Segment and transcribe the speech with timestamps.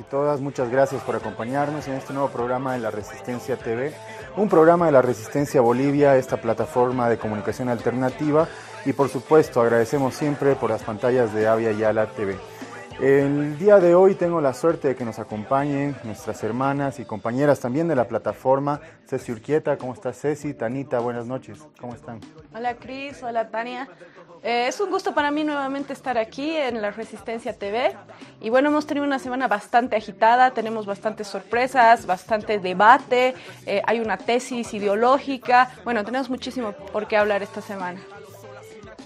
[0.00, 0.40] y todas.
[0.40, 3.92] Muchas gracias por acompañarnos en este nuevo programa de la Resistencia TV,
[4.36, 8.48] un programa de la Resistencia Bolivia, esta plataforma de comunicación alternativa.
[8.84, 12.36] Y por supuesto, agradecemos siempre por las pantallas de Avia Yala TV.
[13.02, 17.58] El día de hoy tengo la suerte de que nos acompañen nuestras hermanas y compañeras
[17.58, 18.80] también de la plataforma.
[19.08, 20.54] Ceci Urquieta, ¿cómo estás Ceci?
[20.54, 22.20] Tanita, buenas noches, ¿cómo están?
[22.54, 23.88] Hola Cris, hola Tania.
[24.44, 27.96] Eh, es un gusto para mí nuevamente estar aquí en la Resistencia TV.
[28.40, 33.34] Y bueno, hemos tenido una semana bastante agitada, tenemos bastantes sorpresas, bastante debate,
[33.66, 35.72] eh, hay una tesis ideológica.
[35.82, 38.00] Bueno, tenemos muchísimo por qué hablar esta semana.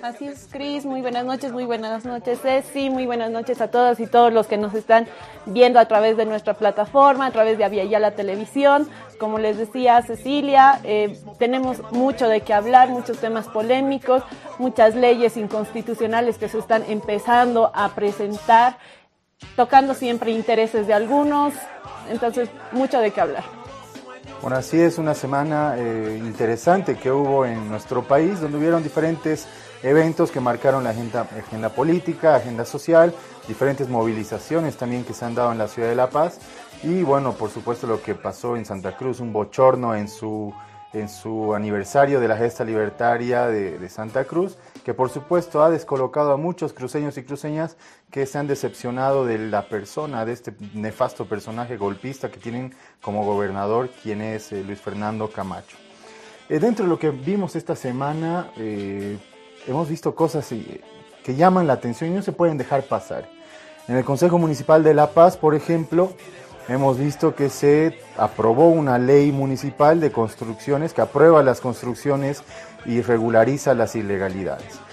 [0.02, 0.84] Así es, Cris.
[0.84, 2.90] Muy buenas noches, muy buenas noches, Ceci.
[2.90, 5.06] Muy buenas noches a todas y todos los que nos están
[5.46, 8.88] viendo a través de nuestra plataforma, a través de Avia la Televisión.
[9.18, 14.22] Como les decía Cecilia, eh, tenemos mucho de qué hablar, muchos temas polémicos,
[14.58, 18.78] muchas leyes inconstitucionales que se están empezando a presentar,
[19.56, 21.54] tocando siempre intereses de algunos.
[22.10, 23.44] Entonces, mucho de qué hablar.
[24.42, 29.48] Bueno, así es una semana eh, interesante que hubo en nuestro país, donde hubieron diferentes
[29.82, 33.14] eventos que marcaron la agenda, agenda política, agenda social,
[33.48, 36.40] diferentes movilizaciones también que se han dado en la ciudad de La Paz
[36.82, 40.52] y bueno, por supuesto lo que pasó en Santa Cruz, un bochorno en su,
[40.92, 46.32] en su aniversario de la gesta libertaria de, Santa Cruz, que por supuesto ha descolocado
[46.32, 47.76] a muchos cruceños y cruceñas
[48.10, 53.24] que se han decepcionado de la persona, de este nefasto personaje golpista que tienen como
[53.24, 55.76] gobernador, quien es eh, Luis Fernando Camacho.
[56.48, 59.18] Eh, dentro de lo que vimos esta semana, eh,
[59.66, 60.80] hemos visto cosas eh,
[61.24, 63.28] que llaman la atención y no se pueden dejar pasar.
[63.88, 66.12] En el Consejo Municipal de La Paz, por ejemplo,
[66.68, 72.42] hemos visto que se aprobó una ley municipal de construcciones que aprueba las construcciones
[72.84, 74.85] y regulariza las ilegalidades.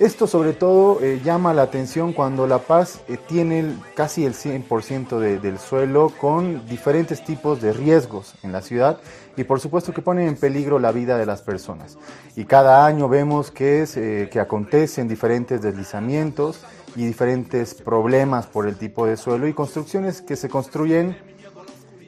[0.00, 5.40] Esto sobre todo eh, llama la atención cuando La Paz eh, tiene casi el 100%
[5.40, 8.98] del suelo con diferentes tipos de riesgos en la ciudad
[9.36, 11.96] y por supuesto que ponen en peligro la vida de las personas.
[12.34, 16.64] Y cada año vemos que, es, eh, que acontecen diferentes deslizamientos
[16.96, 21.16] y diferentes problemas por el tipo de suelo y construcciones que se construyen,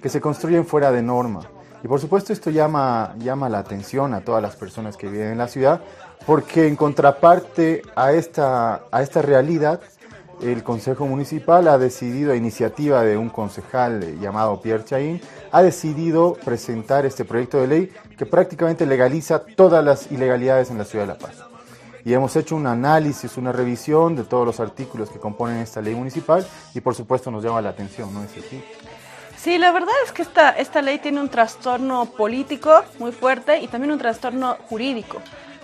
[0.03, 1.49] que se construyen fuera de norma.
[1.85, 5.39] Y por supuesto esto llama, llama la atención a todas las personas que viven en
[5.39, 5.83] la ciudad
[6.27, 9.81] porque en contraparte a esta, a esta realidad,
[10.43, 15.23] el Consejo Municipal ha decidido, a iniciativa de un concejal llamado Pierre Chaín,
[15.53, 20.85] ha decidido presentar este proyecto de ley que prácticamente legaliza todas las ilegalidades en la
[20.85, 21.37] ciudad de La Paz.
[22.05, 25.95] Y hemos hecho un análisis, una revisión de todos los artículos que componen esta ley
[25.95, 28.63] municipal y por supuesto nos llama la atención, ¿no es así?
[29.37, 33.69] Sí, la verdad es que esta, esta ley tiene un trastorno político muy fuerte y
[33.69, 35.19] también un trastorno jurídico.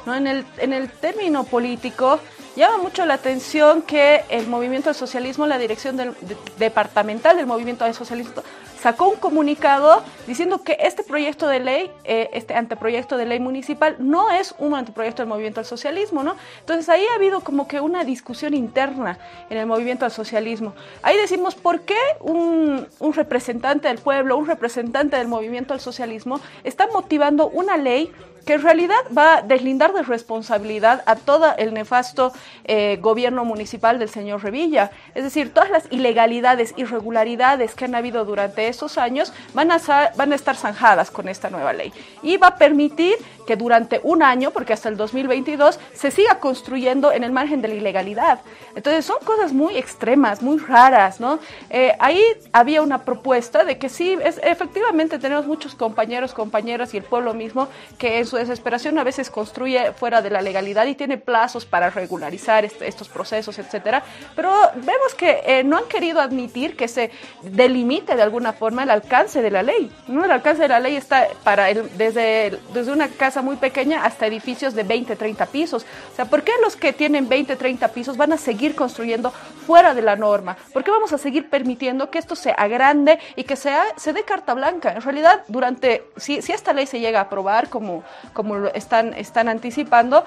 [0.06, 2.18] En, el, en el término político,
[2.56, 6.14] llama mucho la atención que el movimiento del socialismo, la dirección del,
[6.58, 8.42] departamental del movimiento del socialismo,
[8.80, 13.94] sacó un comunicado diciendo que este proyecto de ley, eh, este anteproyecto de ley municipal,
[14.00, 16.24] no es un anteproyecto del movimiento al socialismo.
[16.60, 19.18] Entonces ahí ha habido como que una discusión interna
[19.50, 20.74] en el movimiento al socialismo.
[21.02, 26.40] Ahí decimos, ¿por qué un, un representante del pueblo, un representante del movimiento al socialismo
[26.64, 28.12] está motivando una ley
[28.44, 32.32] que en realidad va a deslindar de responsabilidad a todo el nefasto
[32.64, 34.90] eh, gobierno municipal del señor Revilla.
[35.14, 40.56] Es decir, todas las ilegalidades, irregularidades que han habido durante estos años van a, estar
[40.56, 41.92] zanjadas con esta nueva ley.
[42.22, 43.14] Y va a permitir
[43.46, 47.68] que durante un año, porque hasta el 2022, se siga construyendo en el margen de
[47.68, 48.40] la ilegalidad.
[48.74, 51.38] Entonces son cosas muy extremas, muy raras, ¿no?
[51.70, 52.22] Eh, ahí
[52.52, 57.34] había una propuesta de que sí, es, efectivamente tenemos muchos compañeros, compañeras y el pueblo
[57.34, 57.68] mismo
[57.98, 61.90] que en su desesperación a veces construye fuera de la legalidad y tiene plazos para
[61.90, 64.02] regularizar estos procesos, etcétera.
[64.34, 67.10] Pero vemos que eh, no han querido admitir que se
[67.42, 69.92] delimite de alguna forma el alcance de la ley.
[70.08, 70.24] ¿no?
[70.24, 74.26] El alcance de la ley está para el, desde, desde una casa muy pequeña hasta
[74.26, 75.84] edificios de 20, 30 pisos.
[76.12, 79.30] O sea, ¿por qué los que tienen 20, 30 pisos van a seguir construyendo
[79.66, 80.56] fuera de la norma?
[80.72, 84.22] ¿Por qué vamos a seguir permitiendo que esto se agrande y que sea, se dé
[84.22, 84.92] carta blanca?
[84.92, 88.02] En realidad, durante, si, si esta ley se llega a aprobar como,
[88.32, 90.24] como están, están anticipando,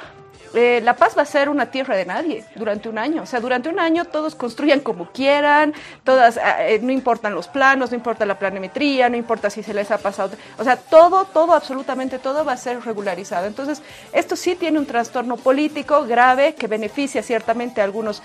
[0.56, 3.24] eh, La Paz va a ser una tierra de nadie durante un año.
[3.24, 5.74] O sea, durante un año todos construyan como quieran,
[6.04, 9.92] todas, eh, no importan los planos, no importa la planimetría, no importa si se les
[9.92, 10.32] ha pasado.
[10.58, 13.48] O sea, todo, todo, absolutamente todo va a ser regularizado.
[13.48, 13.82] Entonces,
[14.14, 18.22] esto sí tiene un trastorno político grave que beneficia ciertamente a algunos,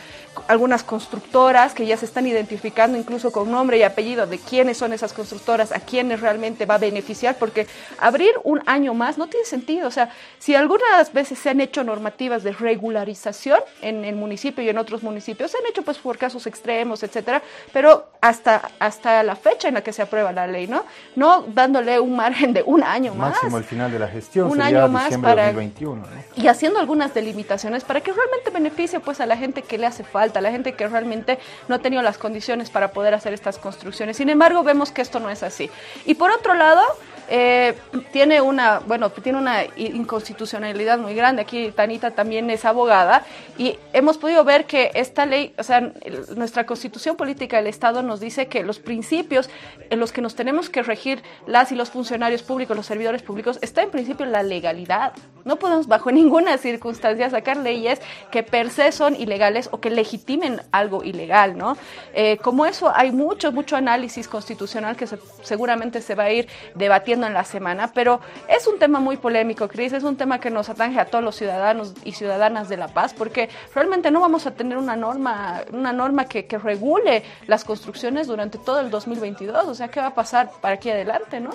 [0.47, 4.93] algunas constructoras que ya se están identificando incluso con nombre y apellido de quiénes son
[4.93, 7.67] esas constructoras, a quiénes realmente va a beneficiar, porque
[7.99, 9.89] abrir un año más no tiene sentido.
[9.89, 14.69] O sea, si algunas veces se han hecho normativas de regularización en el municipio y
[14.69, 19.37] en otros municipios, se han hecho pues por casos extremos, etcétera, pero hasta, hasta la
[19.37, 20.85] fecha en la que se aprueba la ley, ¿no?
[21.17, 23.33] No dándole un margen de un año más.
[23.33, 26.03] Máximo el final de la gestión, un año más para 2021,
[26.37, 30.05] y haciendo algunas delimitaciones para que realmente beneficie pues a la gente que le hace
[30.05, 31.39] falta, a la gente que realmente
[31.69, 34.19] no ha tenido las condiciones para poder hacer estas construcciones.
[34.19, 35.71] Sin embargo, vemos que esto no es así.
[36.05, 36.83] Y por otro lado,
[37.33, 37.77] eh,
[38.13, 41.43] tiene una, bueno, tiene una inconstitucionalidad muy grande.
[41.43, 43.23] Aquí Tanita también es abogada
[43.57, 45.93] y hemos podido ver que esta ley, o sea,
[46.35, 49.49] nuestra constitución política del Estado nos dice que los principios
[49.91, 53.59] en los que nos tenemos que regir las y los funcionarios públicos, los servidores públicos,
[53.63, 55.13] está en principio la legalidad.
[55.45, 58.01] No podemos bajo ninguna circunstancia sacar leyes
[58.33, 61.77] que per se son ilegales o que legitimen algo ilegal, ¿no?
[62.13, 65.07] Eh, como eso hay mucho, mucho análisis constitucional que
[65.43, 69.69] seguramente se va a ir debatiendo en la semana, pero es un tema muy polémico,
[69.69, 72.89] Cris, es un tema que nos atange a todos los ciudadanos y ciudadanas de La
[72.89, 77.65] Paz, porque realmente no vamos a tener una norma, una norma que, que regule las
[77.65, 81.51] construcciones durante todo el 2022, o sea, ¿qué va a pasar para aquí adelante, no?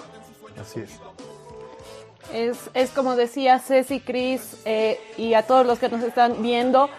[0.60, 1.00] Así es.
[2.34, 6.90] Es, es como decía Ceci, Cris eh, y a todos los que nos están viendo,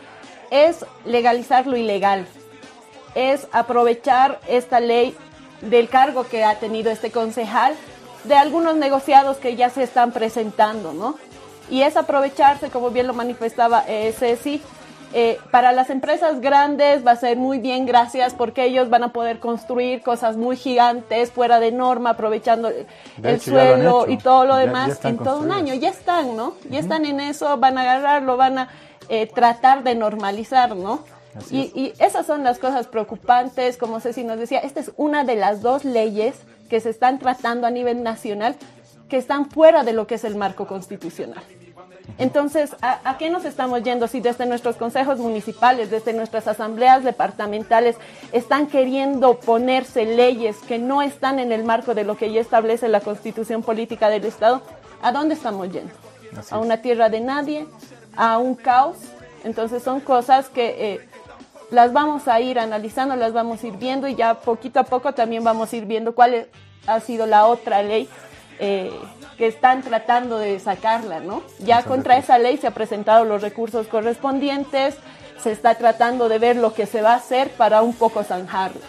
[0.51, 2.27] es legalizar lo ilegal,
[3.15, 5.17] es aprovechar esta ley
[5.63, 7.75] del cargo que ha tenido este concejal
[8.27, 11.17] de algunos negociados que ya se están presentando, ¿no?
[11.71, 14.63] Y es aprovecharse, como bien lo manifestaba eh, Ceci,
[15.13, 19.13] eh, para las empresas grandes va a ser muy bien, gracias, porque ellos van a
[19.13, 22.71] poder construir cosas muy gigantes, fuera de norma, aprovechando
[23.23, 25.75] el suelo y todo lo demás en todo un año.
[25.75, 26.55] Ya están, ¿no?
[26.69, 28.69] Ya están en eso, van a agarrarlo, van a
[29.09, 31.05] eh, tratar de normalizar, ¿no?
[31.51, 35.37] Y, y, esas son las cosas preocupantes, como Ceci nos decía, esta es una de
[35.37, 36.35] las dos leyes
[36.69, 38.57] que se están tratando a nivel nacional
[39.09, 41.43] que están fuera de lo que es el marco constitucional.
[42.19, 47.97] Entonces, ¿a, qué nos estamos yendo si desde nuestros consejos municipales, desde nuestras asambleas departamentales,
[48.33, 52.89] están queriendo ponerse leyes que no están en el marco de lo que ya establece
[52.89, 54.63] la constitución política del Estado?
[55.03, 55.93] ¿A dónde estamos yendo?
[56.51, 57.67] ¿A una tierra de nadie?
[58.17, 58.97] ¿A un caos?
[59.45, 60.95] Entonces, son cosas que...
[60.95, 61.09] Eh,
[61.71, 65.13] las vamos a ir analizando, las vamos a ir viendo y ya poquito a poco
[65.13, 66.49] también vamos a ir viendo cuál
[66.87, 68.09] ha sido la otra ley
[68.59, 68.91] eh,
[69.37, 71.43] que están tratando de sacarla, ¿no?
[71.59, 74.97] Ya contra esa ley se han presentado los recursos correspondientes,
[75.43, 78.81] se está tratando de ver lo que se va a hacer para un poco zanjarla.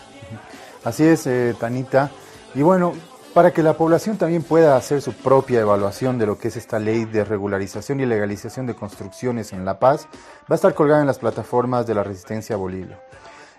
[0.86, 2.12] Así es, eh, Tanita.
[2.56, 2.94] Y bueno,
[3.38, 6.80] para que la población también pueda hacer su propia evaluación de lo que es esta
[6.80, 10.08] ley de regularización y legalización de construcciones en La Paz,
[10.50, 13.00] va a estar colgada en las plataformas de la Resistencia Bolivia.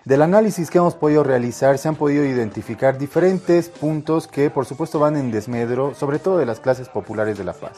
[0.03, 4.99] Del análisis que hemos podido realizar se han podido identificar diferentes puntos que por supuesto
[4.99, 7.77] van en desmedro, sobre todo de las clases populares de La Paz.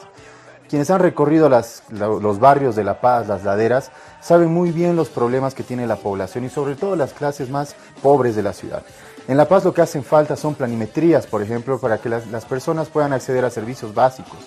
[0.71, 5.53] Quienes han recorrido los barrios de La Paz, las laderas, saben muy bien los problemas
[5.53, 8.81] que tiene la población y sobre todo las clases más pobres de la ciudad.
[9.27, 12.89] En La Paz lo que hacen falta son planimetrías, por ejemplo, para que las, personas
[12.89, 14.39] puedan acceder a servicios básicos.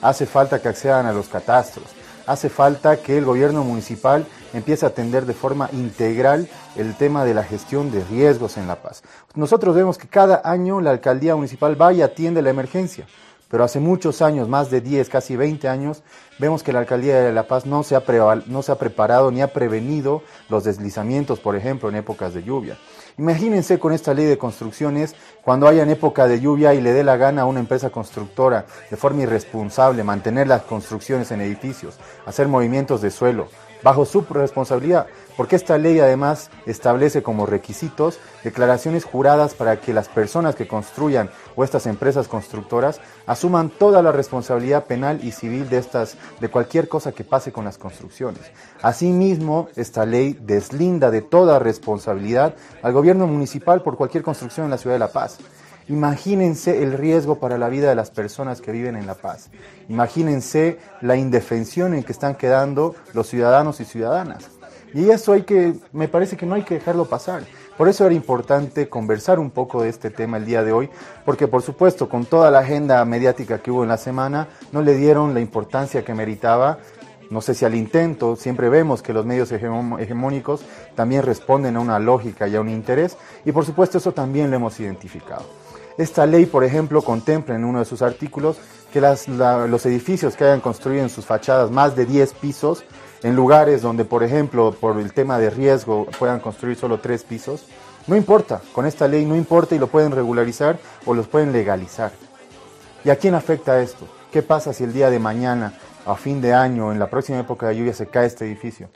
[0.00, 1.86] Hace falta que accedan a los catastros.
[2.26, 7.34] Hace falta que el gobierno municipal empiece a atender de forma integral el tema de
[7.34, 9.02] la gestión de riesgos en La Paz.
[9.34, 13.06] Nosotros vemos que cada año la alcaldía municipal va y atiende la emergencia
[13.54, 16.02] pero hace muchos años, más de 10, casi 20 años,
[16.40, 18.02] vemos que la Alcaldía de La Paz no se, ha
[18.46, 22.76] no se ha preparado ni ha prevenido los deslizamientos, por ejemplo, en épocas de lluvia.
[23.16, 27.04] Imagínense con esta ley de construcciones, cuando haya en época de lluvia y le dé
[27.04, 32.48] la gana a una empresa constructora de forma irresponsable mantener las construcciones en edificios, hacer
[32.48, 33.46] movimientos de suelo,
[33.84, 35.06] bajo su responsabilidad,
[35.36, 41.30] porque esta ley además establece como requisitos declaraciones juradas para que las personas que construyan
[41.56, 46.88] o estas empresas constructoras asuman toda la responsabilidad penal y civil de estas de cualquier
[46.88, 48.42] cosa que pase con las construcciones.
[48.82, 54.78] Asimismo, esta ley deslinda de toda responsabilidad al gobierno municipal por cualquier construcción en la
[54.78, 55.38] ciudad de La Paz.
[55.88, 59.50] Imagínense el riesgo para la vida de las personas que viven en La Paz.
[59.88, 64.53] Imagínense la indefensión en que están quedando los ciudadanos y ciudadanas.
[64.94, 67.42] Y eso hay que, me parece que no hay que dejarlo pasar.
[67.76, 70.88] Por eso era importante conversar un poco de este tema el día de hoy,
[71.24, 74.94] porque por supuesto con toda la agenda mediática que hubo en la semana, no le
[74.94, 76.78] dieron la importancia que meritaba.
[77.30, 81.98] No sé si al intento, siempre vemos que los medios hegemónicos también responden a una
[81.98, 85.44] lógica y a un interés, y por supuesto eso también lo hemos identificado.
[85.98, 88.58] Esta ley, por ejemplo, contempla en uno de sus artículos
[88.92, 92.84] que los edificios que hayan construido en sus fachadas más de 10 pisos
[93.24, 97.64] en lugares donde, por ejemplo, por el tema de riesgo puedan construir solo tres pisos,
[98.06, 100.76] no importa, con esta ley no importa y lo pueden regularizar
[101.06, 102.12] o los pueden legalizar.
[103.02, 104.06] ¿Y a quién afecta esto?
[104.30, 105.72] ¿Qué pasa si el día de mañana,
[106.04, 108.90] a fin de año, en la próxima época de lluvia, se cae este edificio?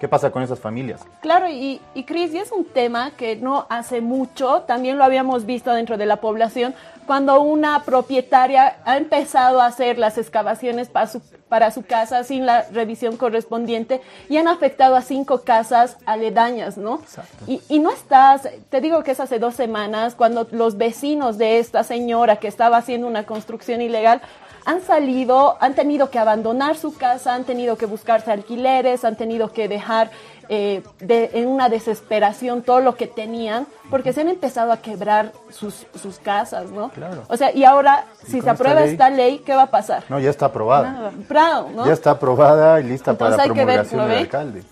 [0.00, 1.02] ¿Qué pasa con esas familias?
[1.20, 5.44] Claro, y, y Cris, y es un tema que no hace mucho, también lo habíamos
[5.44, 6.74] visto dentro de la población,
[7.06, 12.46] cuando una propietaria ha empezado a hacer las excavaciones para su, para su casa sin
[12.46, 17.00] la revisión correspondiente y han afectado a cinco casas aledañas, ¿no?
[17.46, 21.58] Y, y no estás, te digo que es hace dos semanas, cuando los vecinos de
[21.58, 24.20] esta señora que estaba haciendo una construcción ilegal
[24.66, 29.52] han salido, han tenido que abandonar su casa, han tenido que buscarse alquileres, han tenido
[29.52, 30.10] que dejar
[30.48, 35.30] eh, de, en una desesperación todo lo que tenían, porque se han empezado a quebrar
[35.50, 36.88] sus, sus casas, ¿no?
[36.88, 37.22] Claro.
[37.28, 38.92] O sea, y ahora, ¿Y si se aprueba esta ley?
[38.92, 40.02] esta ley, ¿qué va a pasar?
[40.08, 40.90] No, ya está aprobada.
[40.90, 41.12] Nada.
[41.28, 41.86] Bravo, ¿no?
[41.86, 44.62] Ya está aprobada y lista Entonces para que ver, promulgación ¿lo del alcalde.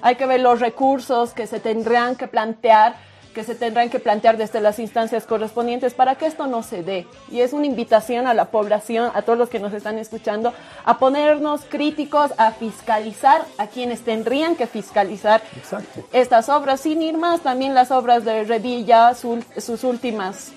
[0.00, 2.94] Hay que ver los recursos que se tendrán que plantear,
[3.34, 7.06] que se tendrán que plantear desde las instancias correspondientes para que esto no se dé.
[7.30, 10.98] Y es una invitación a la población, a todos los que nos están escuchando, a
[10.98, 16.02] ponernos críticos, a fiscalizar a quienes tendrían que fiscalizar Exacto.
[16.12, 20.52] estas obras, sin ir más, también las obras de Revilla, su- sus últimas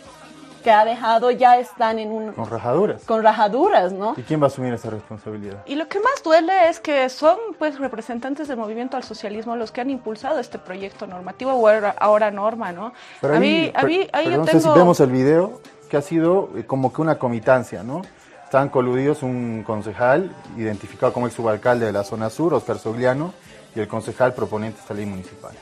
[0.68, 3.02] que ha dejado ya están en un, Con rajaduras.
[3.06, 4.16] con rajaduras, ¿no?
[4.18, 5.64] ¿Y quién va a asumir esa responsabilidad?
[5.66, 9.72] Y lo que más duele es que son pues representantes del movimiento al socialismo los
[9.72, 12.92] que han impulsado este proyecto normativo o ahora, ahora norma, ¿no?
[13.22, 14.60] Pero a mí, a per- mí, ahí yo perdón, tengo...
[14.60, 18.02] Ceci, vemos el video que ha sido eh, como que una comitancia, ¿no?
[18.44, 23.34] Estaban coludidos un concejal, identificado como ex subalcalde de la zona sur, Oscar Sogliano,
[23.74, 25.54] y el concejal proponente de esta ley municipal.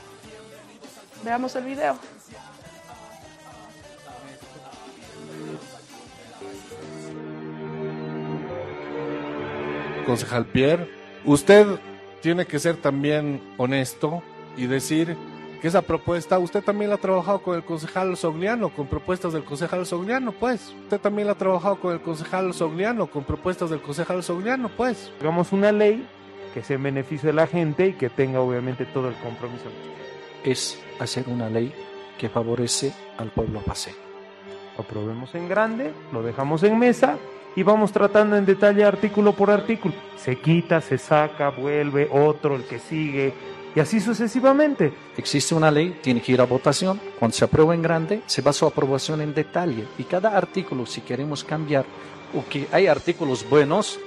[1.22, 1.94] Veamos el video.
[10.06, 10.88] Concejal Pierre,
[11.24, 11.66] usted
[12.22, 14.22] tiene que ser también honesto
[14.56, 15.16] y decir
[15.60, 19.44] que esa propuesta, usted también la ha trabajado con el concejal Sogliano, con propuestas del
[19.44, 20.74] concejal Sogliano, pues.
[20.84, 25.12] Usted también la ha trabajado con el concejal Sogliano, con propuestas del concejal Sogliano, pues.
[25.20, 26.06] Hagamos una ley
[26.54, 29.64] que sea en beneficio de la gente y que tenga obviamente todo el compromiso.
[30.44, 31.74] es hacer una ley
[32.18, 33.96] que favorece al pueblo paseño.
[34.76, 37.18] Lo aprobemos en grande, lo dejamos en mesa
[37.56, 39.94] y vamos tratando en detalle artículo por artículo.
[40.16, 43.34] Se quita, se saca, vuelve otro, el que sigue
[43.76, 44.90] y así sucesivamente.
[45.18, 46.98] Existe una ley, tiene que ir a votación.
[47.18, 49.86] Cuando se aprueba en grande, se va a su aprobación en detalle.
[49.98, 51.84] Y cada artículo, si queremos cambiar,
[52.34, 54.00] o que hay artículos buenos,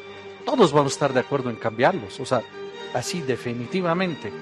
[0.44, 2.20] todos vamos a estar de acuerdo en cambiarlos.
[2.20, 2.42] O sea,
[2.96, 4.34] así definitivamente.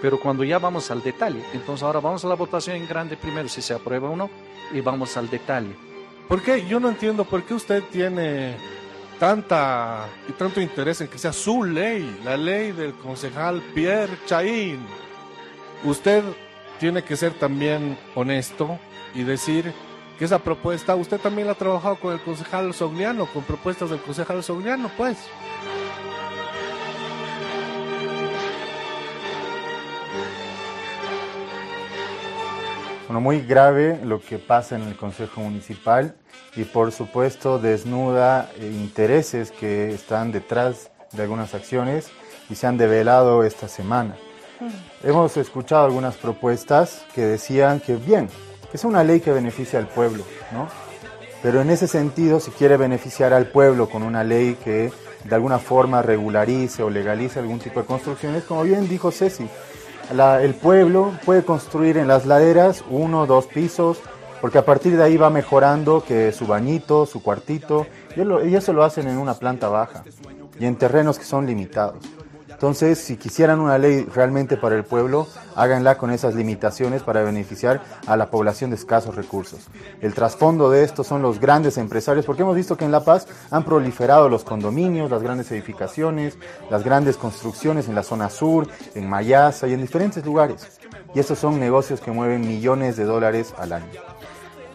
[0.00, 3.50] Pero cuando ya vamos al detalle, entonces ahora vamos a la votación en grande primero,
[3.50, 4.30] si se aprueba o no,
[4.72, 5.89] y vamos al detalle.
[6.30, 6.64] ¿Por qué?
[6.64, 8.54] Yo no entiendo por qué usted tiene
[9.18, 14.78] tanta y tanto interés en que sea su ley, la ley del concejal Pierre Chaín.
[15.82, 16.22] Usted
[16.78, 18.78] tiene que ser también honesto
[19.12, 19.72] y decir
[20.20, 23.98] que esa propuesta, usted también la ha trabajado con el concejal Sogliano, con propuestas del
[23.98, 25.18] concejal Sogliano, pues.
[33.10, 36.14] Bueno, muy grave lo que pasa en el Consejo Municipal
[36.54, 42.06] y por supuesto desnuda eh, intereses que están detrás de algunas acciones
[42.48, 44.14] y se han develado esta semana.
[45.02, 48.28] Hemos escuchado algunas propuestas que decían que bien,
[48.72, 50.68] es una ley que beneficia al pueblo, ¿no?
[51.42, 54.92] Pero en ese sentido, si quiere beneficiar al pueblo con una ley que
[55.24, 59.48] de alguna forma regularice o legalice algún tipo de construcciones, como bien dijo Ceci,
[60.12, 63.98] la- el pueblo puede construir en las laderas uno o dos pisos,
[64.40, 67.86] porque a partir de ahí va mejorando que su bañito, su cuartito,
[68.16, 70.02] y, eso lo hacen en una planta baja
[70.58, 72.04] y en terrenos que son limitados.
[72.60, 75.26] Entonces, si quisieran una ley realmente para el pueblo,
[75.56, 79.68] háganla con esas limitaciones para beneficiar a la población de escasos recursos.
[80.02, 83.26] El trasfondo de esto son los grandes empresarios, porque hemos visto que en La Paz
[83.50, 86.36] han proliferado los condominios, las grandes edificaciones,
[86.68, 90.78] las grandes construcciones en la zona sur, en Mayasa y en diferentes lugares.
[91.14, 94.09] Y estos son negocios que mueven millones de dólares al año.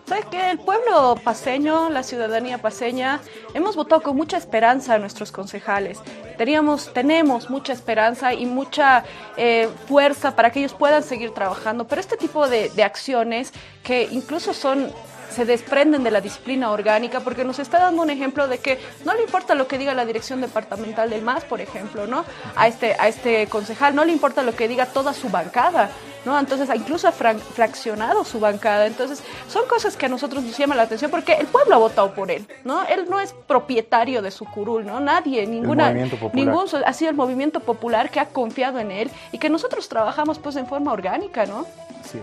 [0.08, 3.22] ¿Sabes que El pueblo paseño, la ciudadanía paseña,
[3.56, 6.00] hemos votado con mucha esperanza a nuestros concejales.
[6.38, 9.04] Teníamos, tenemos mucha esperanza y mucha
[9.36, 14.08] eh, fuerza para que ellos puedan seguir trabajando, pero este tipo de, de acciones que
[14.12, 14.92] incluso son
[15.36, 19.14] se desprenden de la disciplina orgánica porque nos está dando un ejemplo de que no
[19.14, 22.24] le importa lo que diga la dirección departamental del MAS, por ejemplo, ¿no?
[22.56, 25.90] A este, a este concejal no le importa lo que diga toda su bancada.
[26.26, 26.38] ¿No?
[26.40, 28.88] Entonces, incluso ha fraccionado su bancada.
[28.88, 32.14] Entonces, son cosas que a nosotros nos llaman la atención porque el pueblo ha votado
[32.14, 32.84] por él, ¿no?
[32.86, 35.00] Él no es propietario de su curul, ¿no?
[35.00, 35.92] Nadie, ninguna,
[36.34, 40.40] ningún, ha sido el movimiento popular que ha confiado en él y que nosotros trabajamos
[40.40, 41.66] pues en forma orgánica, ¿no?
[42.04, 42.20] Sí,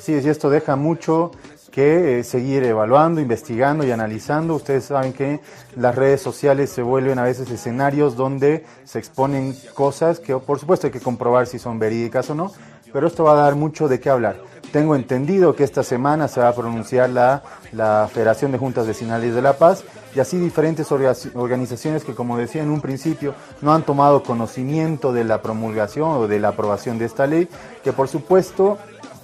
[0.00, 1.32] sí, y esto deja mucho
[1.72, 4.54] que eh, seguir evaluando, investigando y analizando.
[4.54, 5.40] Ustedes saben que
[5.74, 10.86] las redes sociales se vuelven a veces escenarios donde se exponen cosas que por supuesto
[10.86, 12.52] hay que comprobar si son verídicas o no,
[12.92, 14.36] pero esto va a dar mucho de qué hablar.
[14.72, 19.34] Tengo entendido que esta semana se va a pronunciar la, la Federación de Juntas Vecinales
[19.34, 19.84] de La Paz
[20.14, 25.24] y así diferentes organizaciones que, como decía en un principio, no han tomado conocimiento de
[25.24, 27.48] la promulgación o de la aprobación de esta ley,
[27.84, 28.78] que por supuesto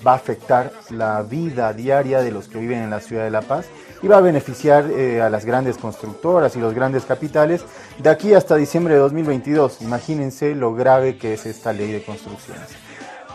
[0.06, 3.42] va a afectar la vida diaria de los que viven en la ciudad de La
[3.42, 3.66] Paz
[4.02, 7.64] y va a beneficiar eh, a las grandes constructoras y los grandes capitales
[7.98, 9.82] de aquí hasta diciembre de 2022.
[9.82, 12.88] Imagínense lo grave que es esta ley de construcciones.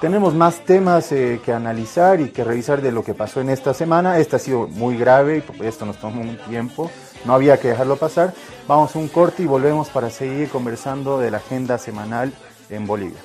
[0.03, 3.74] Tenemos más temas eh, que analizar y que revisar de lo que pasó en esta
[3.74, 4.19] semana.
[4.19, 6.91] Esta ha sido muy grave y esto nos tomó un tiempo.
[7.24, 8.33] No había que dejarlo pasar.
[8.67, 12.33] Vamos a un corte y volvemos para seguir conversando de la agenda semanal
[12.69, 13.22] en Bolivia.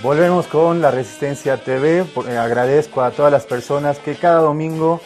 [0.00, 2.04] Volvemos con la Resistencia TV.
[2.28, 5.00] Eh, agradezco a todas las personas que cada domingo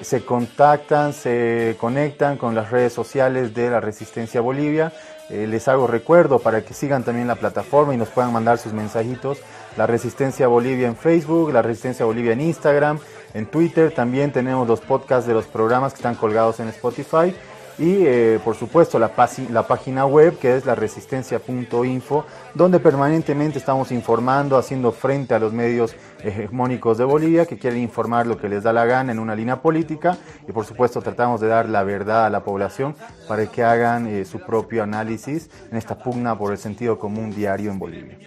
[0.00, 4.92] se contactan, se conectan con las redes sociales de la Resistencia Bolivia.
[5.32, 8.74] Eh, les hago recuerdo para que sigan también la plataforma y nos puedan mandar sus
[8.74, 9.38] mensajitos.
[9.78, 12.98] La Resistencia Bolivia en Facebook, la Resistencia Bolivia en Instagram,
[13.32, 13.92] en Twitter.
[13.94, 17.34] También tenemos los podcasts de los programas que están colgados en Spotify
[17.78, 19.10] y eh, por supuesto la,
[19.50, 22.24] la, página web que es la resistencia.info
[22.54, 28.26] donde permanentemente estamos informando, haciendo frente a los medios hegemónicos de Bolivia que quieren informar
[28.26, 31.48] lo que les da la gana en una línea política y por supuesto tratamos de
[31.48, 32.94] dar la verdad a la población
[33.26, 37.70] para que hagan eh, su propio análisis en esta pugna por el sentido común diario
[37.70, 38.18] en Bolivia.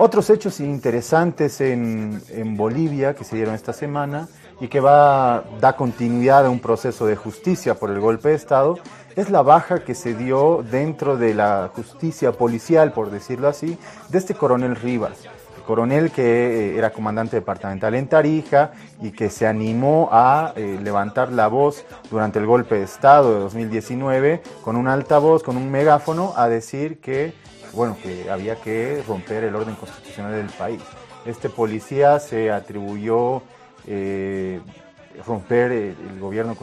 [0.00, 2.22] Otros hechos interesantes en,
[2.56, 4.28] Bolivia que se dieron esta semana
[4.60, 8.36] y que va a dar continuidad a un proceso de justicia por el golpe de
[8.36, 8.78] Estado,
[9.16, 13.76] es la baja que se dio dentro de la justicia policial, por decirlo así,
[14.08, 15.18] de este coronel Rivas.
[15.56, 18.70] El coronel que eh, era comandante departamental en Tarija
[19.02, 23.40] y que se animó a eh, levantar la voz durante el golpe de Estado de
[23.40, 27.34] 2019 con un altavoz, con un megáfono, a decir que,
[27.78, 30.82] bueno, que había que romper el orden constitucional del país.
[31.24, 33.40] Este policía se atribuyó
[33.86, 34.60] eh,
[35.24, 36.56] romper el, gobierno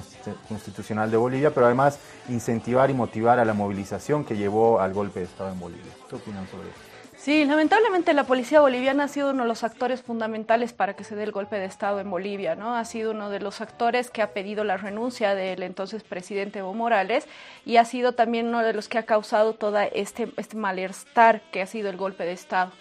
[0.50, 5.22] constitucional de Bolivia, pero además incentivar y motivar a la movilización que llevó al golpe
[5.22, 5.92] de Estado en Bolivia.
[6.10, 6.95] ¿Qué opinan sobre eso?
[7.26, 11.16] Sí, lamentablemente la policía boliviana ha sido uno de los actores fundamentales para que se
[11.16, 12.76] dé el golpe de Estado en Bolivia, ¿no?
[12.76, 16.76] Ha sido uno de los actores que ha pedido la renuncia del entonces presidente Evo
[16.76, 17.26] Morales
[17.66, 21.64] y ha sido también uno de los que ha causado todo este, este malestar que
[21.64, 22.72] ha sido el golpe de Estado.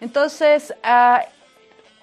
[0.00, 1.22] Entonces, uh,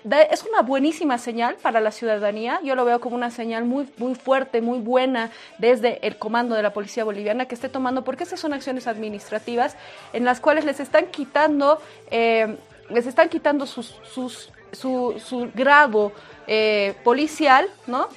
[0.04, 2.60] es una buenísima señal para la ciudadanía.
[2.64, 6.64] Yo lo veo como una señal muy, muy fuerte, muy buena desde el comando de
[6.64, 9.76] la policía boliviana que esté tomando, porque esas son acciones administrativas
[10.14, 11.82] en las cuales les están quitando,
[12.12, 12.58] eh,
[12.90, 16.12] les están quitando sus, sus, su, su grado
[16.52, 18.08] eh, policial, ¿no?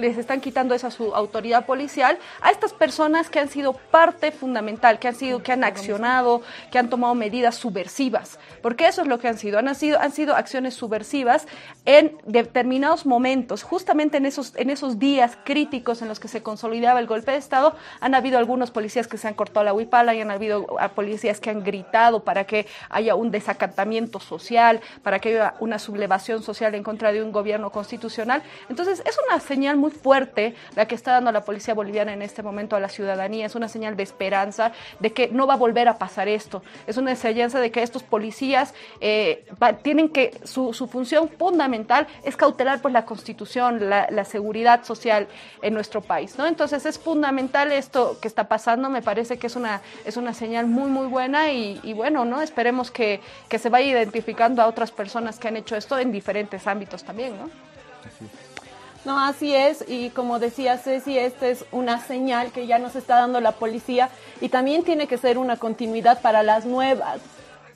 [0.00, 4.98] Les están, quitando esa su autoridad policial a estas personas que han sido parte fundamental,
[4.98, 9.18] que han sido, que han accionado, que han tomado medidas subversivas, porque eso es lo
[9.18, 11.46] que han sido, han sido, han sido acciones subversivas
[11.84, 16.98] en determinados momentos, justamente en esos, en esos días críticos en los que se consolidaba
[16.98, 20.22] el golpe de Estado, han habido algunos policías que se han cortado la huipala y
[20.22, 25.56] han habido policías que han gritado para que haya un desacatamiento social, para que haya
[25.60, 28.44] una sublevación social en contra de un gobierno constitucional.
[28.68, 32.40] Entonces, es una señal muy fuerte la que está dando la policía boliviana en este
[32.40, 33.46] momento a la ciudadanía.
[33.46, 36.62] Es una señal de esperanza de que no va a volver a pasar esto.
[36.86, 39.44] Es una enseñanza de que estos policías eh,
[39.82, 45.26] tienen que, su, función fundamental es cautelar por la constitución, la, la, seguridad social
[45.60, 46.38] en nuestro país.
[46.38, 46.46] ¿no?
[46.46, 48.90] Entonces, es fundamental esto que está pasando.
[48.90, 52.42] Me parece que es una, es una señal muy, muy buena y, y bueno, ¿no?
[52.42, 56.66] esperemos que, que se vaya identificando a otras personas que han hecho esto en diferentes
[56.68, 57.32] ámbitos también.
[57.36, 57.71] ¿no?
[59.04, 63.16] No, así es, y como decía Ceci, esta es una señal que ya nos está
[63.16, 64.10] dando la policía
[64.40, 67.20] y también tiene que ser una continuidad para las nuevas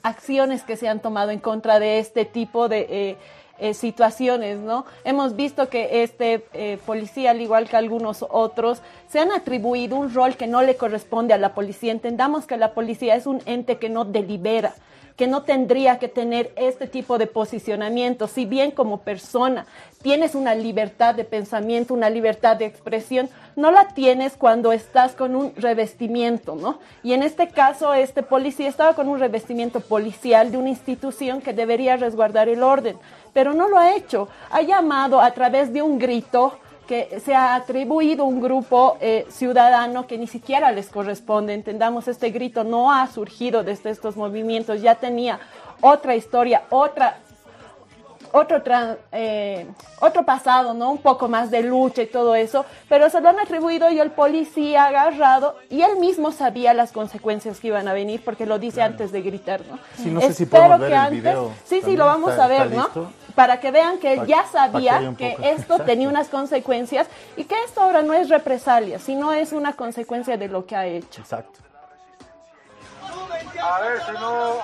[0.03, 3.17] acciones que se han tomado en contra de este tipo de eh,
[3.59, 4.85] eh, situaciones, ¿no?
[5.03, 10.13] Hemos visto que este eh, policía, al igual que algunos otros, se han atribuido un
[10.13, 11.91] rol que no le corresponde a la policía.
[11.91, 14.75] Entendamos que la policía es un ente que no delibera,
[15.17, 18.27] que no tendría que tener este tipo de posicionamiento.
[18.27, 19.65] Si bien como persona
[20.03, 25.35] tienes una libertad de pensamiento, una libertad de expresión, no la tienes cuando estás con
[25.35, 26.77] un revestimiento, ¿no?
[27.01, 31.51] Y en este caso, este policía estaba con un revestimiento policial de una institución que
[31.51, 32.95] debería resguardar el orden,
[33.33, 34.29] pero no lo ha hecho.
[34.51, 40.07] Ha llamado a través de un grito que se ha atribuido un grupo eh, ciudadano
[40.07, 41.53] que ni siquiera les corresponde.
[41.53, 45.39] Entendamos, este grito no ha surgido desde estos movimientos, ya tenía
[45.81, 47.17] otra historia, otra
[48.31, 48.61] otro,
[49.11, 49.67] eh,
[49.99, 50.91] otro pasado, ¿no?
[50.91, 54.11] Un poco más de lucha y todo eso, pero se lo han atribuido y el
[54.11, 58.59] policía ha agarrado y él mismo sabía las consecuencias que iban a venir porque lo
[58.59, 59.79] dice antes de gritar, ¿no?
[59.95, 61.51] Sí, no sé si podemos ver el video.
[61.65, 62.89] Sí, sí, lo vamos a ver, ¿no?
[63.37, 67.81] Para que vean que él ya sabía que esto tenía unas consecuencias y que esto
[67.81, 71.21] ahora no es represalia, sino es una consecuencia de lo que ha hecho.
[71.21, 71.59] Exacto.
[73.61, 74.63] A ver si no...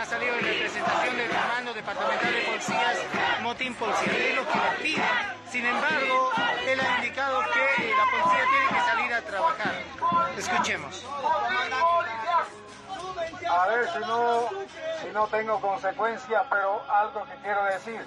[0.00, 2.96] ha salido en representación del Comando Departamental de Policías,
[3.42, 4.16] motín policial.
[4.16, 5.02] Es lo que le pide.
[5.60, 6.30] Sin embargo,
[6.66, 9.74] él ha indicado que la policía tiene que salir a trabajar.
[10.38, 11.06] Escuchemos.
[13.46, 14.48] A ver si no,
[15.02, 18.00] si no tengo consecuencias, pero algo que quiero decir.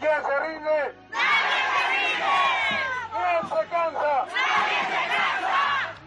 [0.00, 0.94] ¿Quién se rinde?
[3.12, 4.26] ¿Quién se cansa?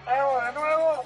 [0.07, 1.03] de nuevo?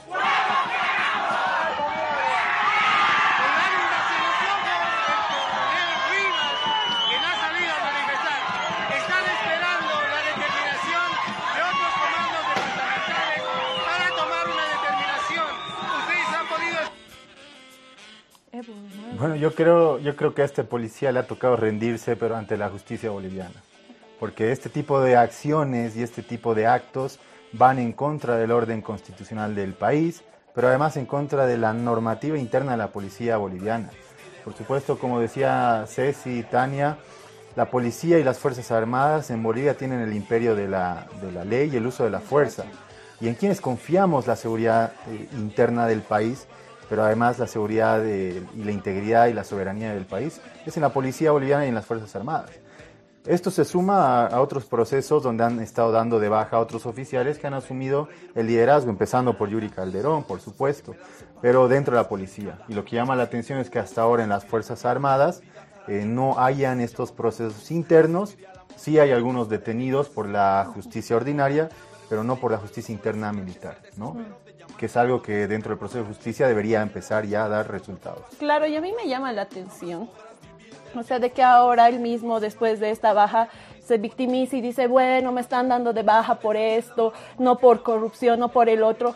[19.22, 22.58] Bueno, yo creo, yo creo que a este policía le ha tocado rendirse, pero ante
[22.58, 23.62] la justicia boliviana.
[24.20, 27.20] Porque este tipo de acciones y este tipo de actos
[27.54, 30.24] van en contra del orden constitucional del país,
[30.56, 33.92] pero además en contra de la normativa interna de la policía boliviana.
[34.44, 36.98] Por supuesto, como decía Ceci y Tania,
[37.56, 41.46] la policía y las Fuerzas Armadas en Bolivia tienen el imperio de la, de la
[41.46, 42.64] ley y el uso de la fuerza.
[43.20, 46.48] Y en quienes confiamos la seguridad eh, interna del país
[46.92, 50.90] pero además la seguridad y la integridad y la soberanía del país es en la
[50.90, 52.52] policía boliviana y en las Fuerzas Armadas.
[53.26, 57.40] Esto se suma a, otros procesos donde han estado dando de baja a otros oficiales
[57.40, 60.94] que han asumido el liderazgo, empezando por Yuri Calderón, por supuesto,
[61.42, 62.60] pero dentro de la policía.
[62.68, 65.44] Y lo que llama la atención es que hasta ahora en las Fuerzas Armadas
[65.88, 68.36] eh, no hayan estos procesos internos,
[68.76, 71.70] sí hay algunos detenidos por la justicia ordinaria,
[72.10, 74.18] pero no por la justicia interna militar, ¿no?
[74.78, 78.24] Que es algo que dentro del proceso de justicia debería empezar ya a dar resultados.
[78.40, 80.10] Claro, y a mí me llama la atención,
[80.96, 83.50] o sea, de que ahora él mismo, después de esta baja,
[83.84, 88.40] se victimiza y dice, bueno, me están dando de baja por esto, no por corrupción,
[88.40, 89.16] no por el otro.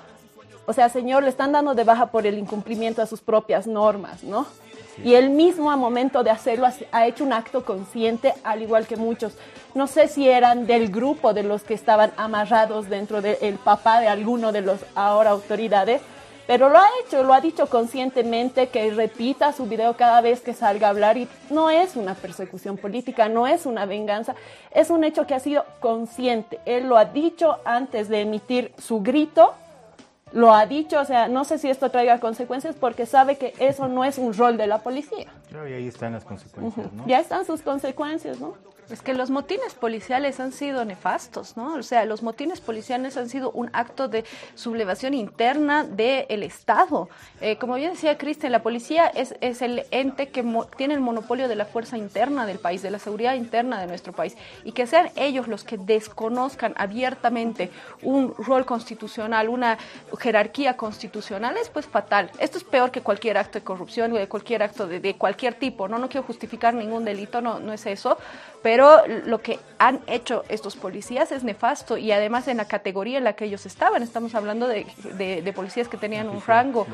[0.66, 4.24] O sea, señor, le están dando de baja por el incumplimiento a sus propias normas,
[4.24, 4.48] ¿no?
[5.04, 8.96] Y él mismo a momento de hacerlo ha hecho un acto consciente, al igual que
[8.96, 9.34] muchos.
[9.74, 14.08] No sé si eran del grupo de los que estaban amarrados dentro del papá de
[14.08, 16.02] alguno de los ahora autoridades,
[16.48, 20.54] pero lo ha hecho, lo ha dicho conscientemente, que repita su video cada vez que
[20.54, 24.36] salga a hablar y no es una persecución política, no es una venganza,
[24.72, 26.60] es un hecho que ha sido consciente.
[26.66, 29.56] Él lo ha dicho antes de emitir su grito
[30.32, 33.88] lo ha dicho, o sea, no sé si esto traiga consecuencias porque sabe que eso
[33.88, 35.28] no es un rol de la policía.
[35.50, 37.08] Claro, y ahí están las consecuencias, ¿no?
[37.08, 38.56] Ya están sus consecuencias, ¿no?
[38.90, 41.74] Es que los motines policiales han sido nefastos, ¿no?
[41.74, 47.10] O sea, los motines policiales han sido un acto de sublevación interna del Estado.
[47.42, 50.44] Eh, como bien decía Cristian, la policía es, es el ente que
[50.78, 54.14] tiene el monopolio de la fuerza interna del país, de la seguridad interna de nuestro
[54.14, 54.36] país.
[54.64, 57.72] Y que sean ellos los que desconozcan abiertamente
[58.04, 59.80] un rol constitucional, una
[60.20, 62.30] jerarquía constitucional, es pues fatal.
[62.38, 65.56] Esto es peor que cualquier acto de corrupción o de cualquier acto de, de cualquier
[65.56, 65.98] tipo, ¿no?
[65.98, 68.18] No quiero justificar ningún delito, no, no es eso,
[68.66, 73.24] pero lo que han hecho estos policías es nefasto y además en la categoría en
[73.24, 76.88] la que ellos estaban, estamos hablando de, de, policías que tenían un rango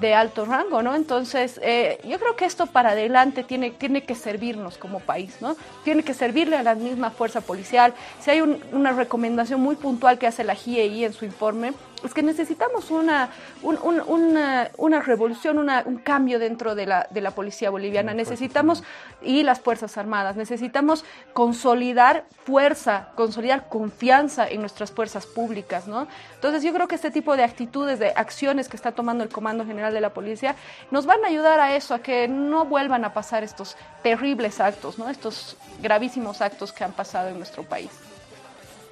[0.00, 0.94] de alto rango, ¿no?
[0.94, 5.56] Entonces, eh, yo creo que esto para adelante tiene, tiene que servirnos como país, ¿no?
[5.84, 7.92] Tiene que servirle a la misma fuerza policial.
[8.20, 8.40] Si hay
[8.72, 13.30] una recomendación muy puntual que hace la GIEI en su informe, es que necesitamos una,
[13.62, 18.14] una, una, revolución, un cambio dentro de la, de la policía boliviana.
[18.14, 18.82] Necesitamos,
[19.22, 26.08] y las Fuerzas Armadas, necesitamos consolidar consolidar fuerza, consolidar confianza en nuestras fuerzas públicas, ¿no?
[26.34, 29.64] Entonces yo creo que este tipo de actitudes, de acciones que está tomando el Comando
[29.64, 30.56] General de la Policía,
[30.90, 34.98] nos van a ayudar a eso, a que no vuelvan a pasar estos terribles actos,
[34.98, 35.08] ¿no?
[35.08, 37.90] Estos gravísimos actos que han pasado en nuestro país.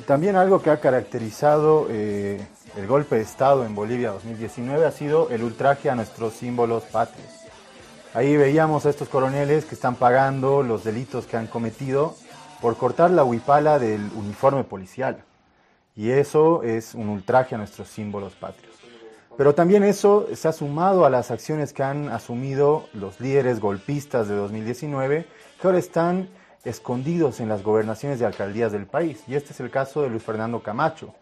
[0.07, 2.41] También algo que ha caracterizado eh,
[2.77, 7.29] el golpe de Estado en Bolivia 2019 ha sido el ultraje a nuestros símbolos patrios.
[8.15, 12.15] Ahí veíamos a estos coroneles que están pagando los delitos que han cometido
[12.61, 15.25] por cortar la huipala del uniforme policial.
[15.95, 18.75] Y eso es un ultraje a nuestros símbolos patrios.
[19.37, 24.29] Pero también eso se ha sumado a las acciones que han asumido los líderes golpistas
[24.29, 25.27] de 2019,
[25.61, 26.29] que ahora están
[26.65, 29.23] escondidos en las gobernaciones de alcaldías del país.
[29.29, 31.15] Y este es el caso de Luis Fernando Camacho,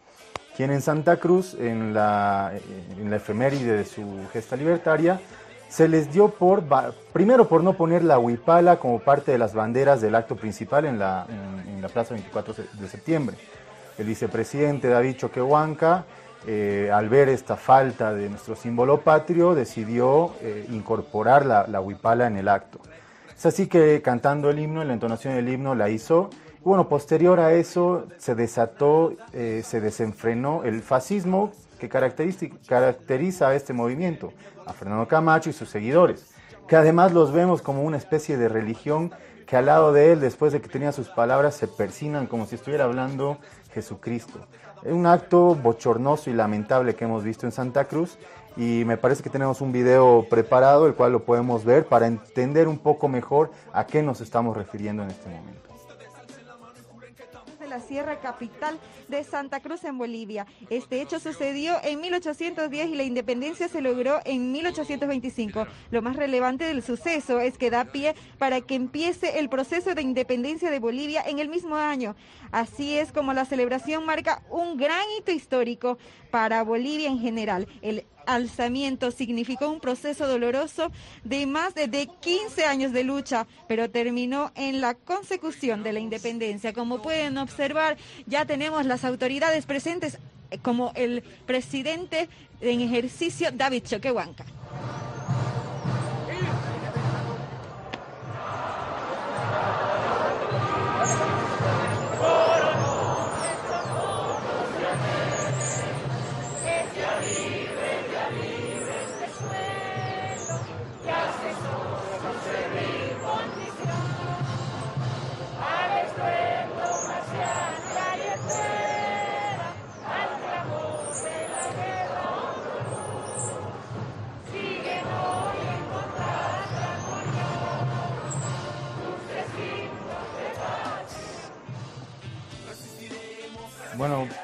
[0.56, 2.52] quien en Santa Cruz, en la,
[2.98, 5.20] en la efeméride de su gesta libertaria,
[5.68, 6.64] se les dio por,
[7.12, 10.98] primero por no poner la huipala como parte de las banderas del acto principal en
[10.98, 11.26] la,
[11.68, 13.36] en, la plaza 24 de septiembre.
[13.98, 16.04] El vicepresidente David Choquehuanca,
[16.46, 22.26] eh, al ver esta falta de nuestro símbolo patrio, decidió eh, incorporar la, la huipala
[22.26, 22.78] en el acto.
[23.36, 26.30] Es así que cantando el himno, en la entonación del himno la hizo.
[26.66, 33.72] Bueno, posterior a eso se desató, eh, se desenfrenó el fascismo que caracteriza a este
[33.72, 34.32] movimiento,
[34.66, 36.34] a Fernando Camacho y sus seguidores,
[36.66, 39.12] que además los vemos como una especie de religión
[39.46, 42.56] que al lado de él, después de que tenía sus palabras, se persinan como si
[42.56, 43.38] estuviera hablando
[43.72, 44.40] Jesucristo.
[44.82, 48.18] Es un acto bochornoso y lamentable que hemos visto en Santa Cruz
[48.56, 52.66] y me parece que tenemos un video preparado, el cual lo podemos ver para entender
[52.66, 55.75] un poco mejor a qué nos estamos refiriendo en este momento
[57.76, 60.46] la Sierra Capital de Santa Cruz en Bolivia.
[60.70, 65.66] Este hecho sucedió en 1810 y la independencia se logró en 1825.
[65.90, 70.00] Lo más relevante del suceso es que da pie para que empiece el proceso de
[70.00, 72.16] independencia de Bolivia en el mismo año.
[72.50, 75.98] Así es como la celebración marca un gran hito histórico
[76.30, 77.68] para Bolivia en general.
[77.82, 80.90] El alzamiento significó un proceso doloroso
[81.24, 86.72] de más de 15 años de lucha, pero terminó en la consecución de la independencia.
[86.72, 90.18] Como pueden observar, ya tenemos las autoridades presentes
[90.50, 92.28] eh, como el presidente
[92.60, 94.44] en ejercicio David Choquehuanca.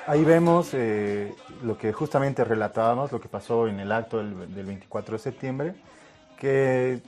[0.06, 5.16] Ahí vemos eh, lo que justamente relatábamos, lo que pasó en el acto del, 24
[5.16, 5.74] de septiembre,
[6.38, 7.00] que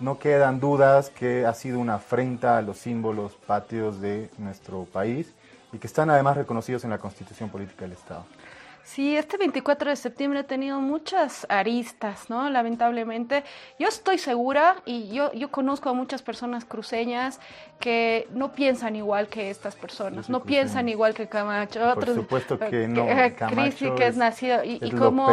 [0.00, 5.32] no quedan dudas que ha sido una afrenta a los símbolos patrios de nuestro país
[5.72, 8.24] y que están además reconocidos en la Constitución Política del Estado.
[8.94, 12.48] Sí, este 24 de septiembre ha tenido muchas aristas, ¿no?
[12.48, 13.44] Lamentablemente.
[13.78, 17.38] Yo estoy segura y yo, yo conozco a muchas personas cruceñas
[17.80, 21.94] que no piensan igual que estas personas, no piensan igual que Camacho.
[21.94, 23.06] Por supuesto que no.
[23.36, 25.28] Camacho que es, nacido y, como,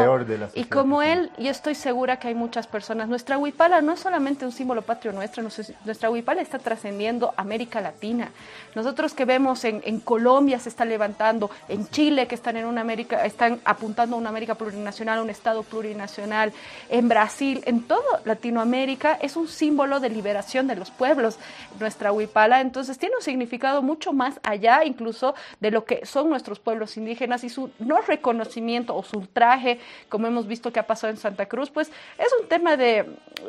[0.53, 3.07] y como él, yo estoy segura que hay muchas personas.
[3.07, 5.41] Nuestra huipala no es solamente un símbolo patrio nuestro,
[5.85, 8.31] nuestra huipala está trascendiendo América Latina.
[8.75, 12.81] Nosotros que vemos en, en Colombia se está levantando, en Chile que están en una
[12.81, 16.53] América, están apuntando a una América plurinacional, a un Estado plurinacional,
[16.89, 21.37] en Brasil, en todo Latinoamérica, es un símbolo de liberación de los pueblos,
[21.79, 26.59] nuestra huipala, entonces tiene un significado mucho más allá incluso de lo que son nuestros
[26.59, 29.79] pueblos indígenas y su no reconocimiento o su ultraje,
[30.09, 33.05] como hemos visto que ha pasado en Santa Cruz, pues es un tema de,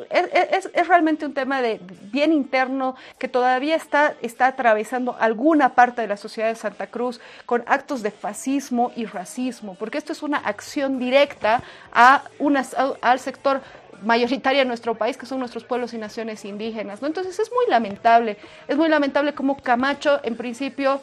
[0.09, 1.79] es, es realmente un tema de
[2.11, 7.19] bien interno que todavía está, está atravesando alguna parte de la sociedad de Santa Cruz
[7.45, 12.23] con actos de fascismo y racismo porque esto es una acción directa a
[12.99, 13.61] al sector
[14.03, 17.01] mayoritario de nuestro país, que son nuestros pueblos y naciones indígenas.
[17.01, 17.07] ¿no?
[17.07, 18.35] Entonces es muy lamentable,
[18.67, 21.01] es muy lamentable como Camacho en principio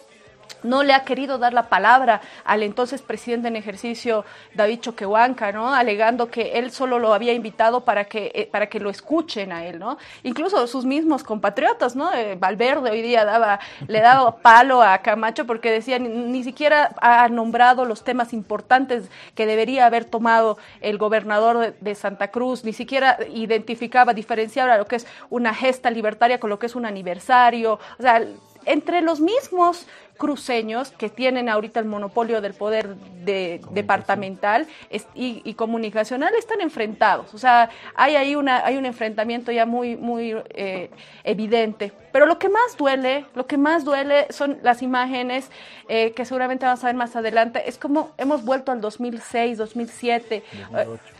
[0.63, 5.73] no le ha querido dar la palabra al entonces presidente en ejercicio David Choquehuanca, ¿no?
[5.73, 9.67] Alegando que él solo lo había invitado para que, eh, para que lo escuchen a
[9.67, 9.99] él, ¿no?
[10.23, 12.13] Incluso sus mismos compatriotas, ¿no?
[12.13, 17.29] Eh, Valverde hoy día daba, le daba palo a Camacho porque decía ni, siquiera ha
[17.29, 22.73] nombrado los temas importantes que debería haber tomado el gobernador de, de Santa Cruz, ni
[22.73, 27.79] siquiera identificaba, diferenciaba lo que es una gesta libertaria con lo que es un aniversario,
[27.99, 28.23] o sea,
[28.67, 34.67] entre los mismos cruceños que tienen ahorita el monopolio del poder de, departamental
[35.15, 37.35] y, comunicacional están enfrentados.
[37.35, 40.91] O sea, hay ahí una, hay un enfrentamiento ya muy, muy eh,
[41.25, 41.93] evidente.
[42.13, 45.51] Pero lo que más duele, lo que más duele son las imágenes
[45.89, 47.69] eh, que seguramente vamos a ver más adelante.
[47.69, 50.43] Es como hemos vuelto al 2006, 2007.
[50.71, 51.14] 2008,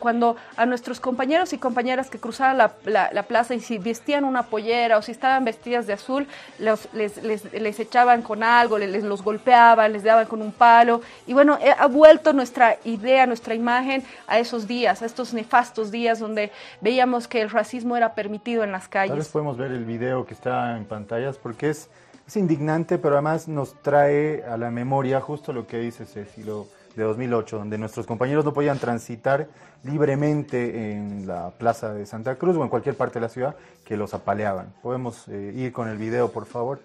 [0.00, 4.98] cuando a nuestros compañeros y compañeras que cruzaban la, plaza y si vestían una pollera
[4.98, 6.26] o si estaban vestidas de azul,
[6.58, 6.88] les,
[7.22, 11.00] les, echaban con algo, les, los golpeaban, les daban con un palo.
[11.26, 15.90] Y bueno, eh, ha vuelto nuestra idea, nuestra imagen a esos días, a estos nefastos
[15.90, 19.10] días donde veíamos que el racismo era permitido en las calles.
[19.10, 21.88] Tal vez podemos ver el video que está en pantallas porque es,
[22.26, 26.66] es indignante, pero además nos trae a la memoria justo lo que dice Ceci, lo
[26.96, 29.48] de 2008, donde nuestros compañeros no podían transitar
[29.84, 33.96] libremente en la plaza de Santa Cruz o en cualquier parte de la ciudad, que
[33.96, 34.74] los apaleaban.
[34.82, 36.80] Podemos eh, ir con el video, por favor.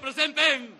[0.00, 0.74] Presenten.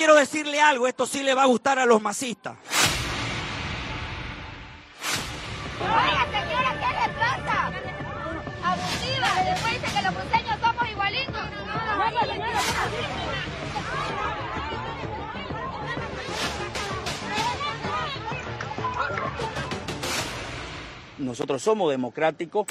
[0.00, 2.56] Quiero decirle algo, esto sí le va a gustar a los masistas.
[5.78, 7.66] Oiga, señora, ¿qué le pasa?
[8.64, 11.42] Abusiva, después dice que los cruceños somos igualitos.
[21.18, 22.66] Nosotros somos democráticos.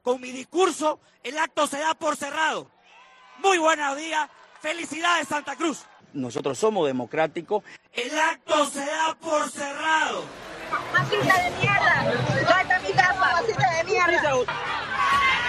[0.00, 2.70] Con mi discurso, el acto se da por cerrado.
[3.40, 4.30] Muy buenos días.
[4.62, 7.62] Felicidades, Santa Cruz nosotros somos democráticos.
[7.92, 10.24] El acto se da por cerrado.
[10.92, 12.04] Masita de mierda.
[12.04, 13.32] ¿Dónde está mi capa?
[13.40, 14.30] Masita de mierda.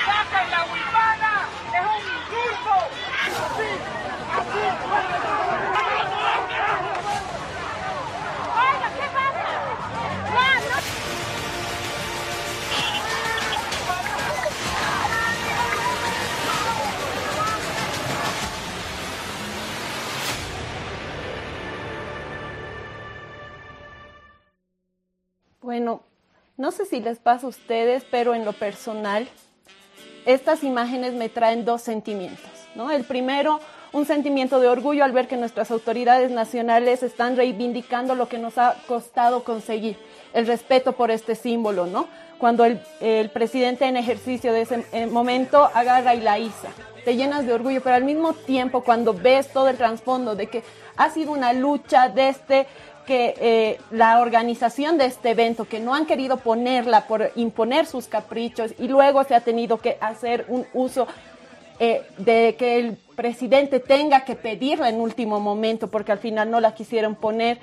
[0.06, 1.48] ¡Saquen la huipana!
[1.74, 2.76] ¡Es un insulto!
[3.22, 3.70] ¡Así!
[4.38, 5.31] ¡Así!
[25.62, 26.02] Bueno,
[26.58, 29.28] no sé si les pasa a ustedes, pero en lo personal,
[30.26, 32.50] estas imágenes me traen dos sentimientos.
[32.74, 32.90] ¿no?
[32.90, 33.60] El primero,
[33.92, 38.58] un sentimiento de orgullo al ver que nuestras autoridades nacionales están reivindicando lo que nos
[38.58, 39.98] ha costado conseguir,
[40.34, 42.08] el respeto por este símbolo, ¿no?
[42.40, 46.70] Cuando el, el presidente en ejercicio de ese eh, momento agarra y la iza,
[47.06, 50.64] te llenas de orgullo, pero al mismo tiempo cuando ves todo el trasfondo de que
[50.98, 52.68] ha sido una lucha desde este
[53.06, 58.08] que eh, la organización de este evento, que no han querido ponerla por imponer sus
[58.08, 61.08] caprichos y luego se ha tenido que hacer un uso
[61.80, 66.60] eh, de que el presidente tenga que pedirla en último momento porque al final no
[66.60, 67.60] la quisieron poner,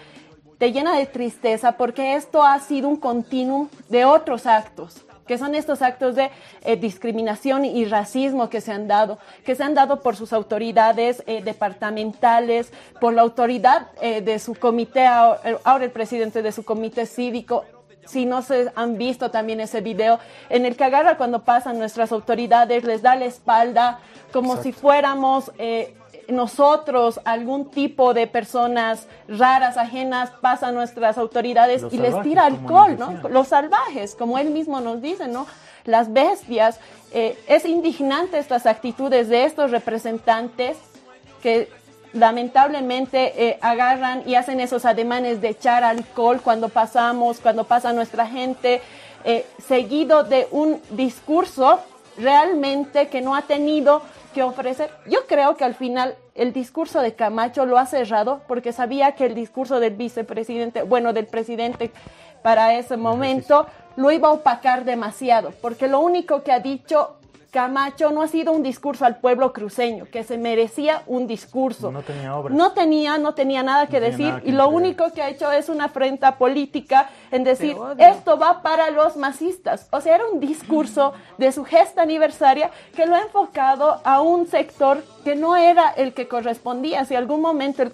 [0.59, 5.55] te llena de tristeza porque esto ha sido un continuum de otros actos que son
[5.55, 6.33] estos actos de
[6.65, 11.23] eh, discriminación y racismo que se han dado, que se han dado por sus autoridades
[11.27, 17.07] eh, departamentales, por la autoridad eh, de su comité, ahora el presidente de su comité
[17.07, 17.65] cívico,
[18.07, 22.11] si no se han visto también ese video en el que agarra cuando pasan nuestras
[22.11, 24.01] autoridades, les da la espalda
[24.33, 25.53] como si fuéramos
[26.29, 33.29] nosotros, algún tipo de personas raras, ajenas, pasan nuestras autoridades y les tira alcohol, ¿no?
[33.29, 35.47] Los salvajes, como él mismo nos dice, ¿no?
[35.85, 36.81] Las bestias.
[37.13, 40.77] Eh, es indignante estas actitudes de estos representantes
[41.43, 41.71] que
[42.13, 48.27] lamentablemente eh, agarran y hacen esos ademanes de echar alcohol cuando pasamos, cuando pasa nuestra
[48.27, 48.83] gente,
[49.25, 51.81] eh, seguido de un discurso
[52.19, 54.91] realmente que no ha tenido que ofrecer.
[55.07, 59.27] Yo creo que al final el discurso de Camacho lo ha cerrado porque sabía que
[59.27, 61.91] el discurso del vicepresidente, bueno, del presidente
[62.43, 67.17] para ese momento, lo iba a opacar demasiado, porque lo único que ha dicho
[67.51, 71.91] Camacho no ha sido un discurso al pueblo cruceño, que se merecía un discurso.
[71.91, 72.55] No tenía obras.
[72.55, 75.85] No tenía, no tenía nada que decir y lo único que ha hecho es una
[75.85, 79.89] afrenta política en decir, esto va para los masistas.
[79.91, 84.47] O sea, era un discurso de su gesta aniversaria que lo ha enfocado a un
[84.47, 87.07] sector que no era el que correspondía.
[87.07, 87.85] Si algún momento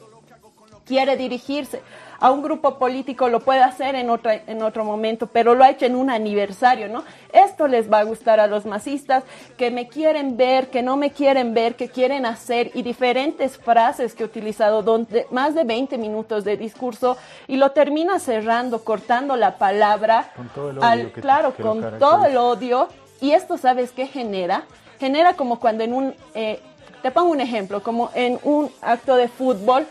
[0.85, 1.81] quiere dirigirse
[2.21, 5.71] a un grupo político lo puede hacer en, otra, en otro momento, pero lo ha
[5.71, 7.03] hecho en un aniversario, ¿no?
[7.33, 9.25] Esto les va a gustar a los masistas
[9.57, 14.15] que me quieren ver, que no me quieren ver, que quieren hacer y diferentes frases
[14.15, 19.37] que he utilizado, donde más de 20 minutos de discurso y lo termina cerrando, cortando
[19.37, 20.31] la palabra.
[20.37, 22.89] Con todo el odio que- claro, que con todo el odio.
[23.21, 24.65] Y esto, ¿sabes qué genera?
[25.01, 26.61] Genera como cuando en un, eh,
[27.03, 29.87] te pongo un ejemplo, como en un acto de fútbol,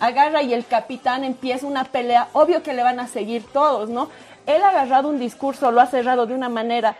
[0.00, 4.08] agarra y el capitán empieza una pelea, obvio que le van a seguir todos, ¿no?
[4.46, 6.96] Él ha agarrado un discurso, lo ha cerrado de una manera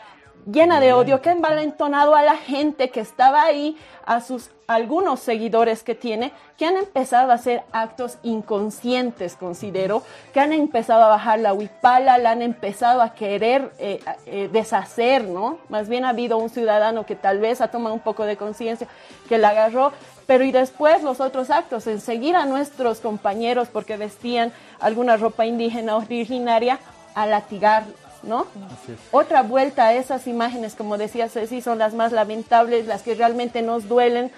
[0.51, 5.21] llena de odio, que ha envalentonado a la gente que estaba ahí, a sus algunos
[5.21, 11.09] seguidores que tiene, que han empezado a hacer actos inconscientes, considero, que han empezado a
[11.09, 15.59] bajar la huipala, la han empezado a querer eh, eh, deshacer, ¿no?
[15.69, 18.89] Más bien ha habido un ciudadano que tal vez ha tomado un poco de conciencia,
[19.29, 19.93] que la agarró,
[20.27, 25.47] pero y después los otros actos, en seguir a nuestros compañeros porque vestían alguna ropa
[25.47, 26.79] indígena originaria,
[27.15, 28.47] a latigarlos, ¿no?
[29.13, 33.63] Otra vuelta a esas imágenes, como decía Ceci, son las más lamentables, las que realmente
[33.63, 34.33] nos duelen,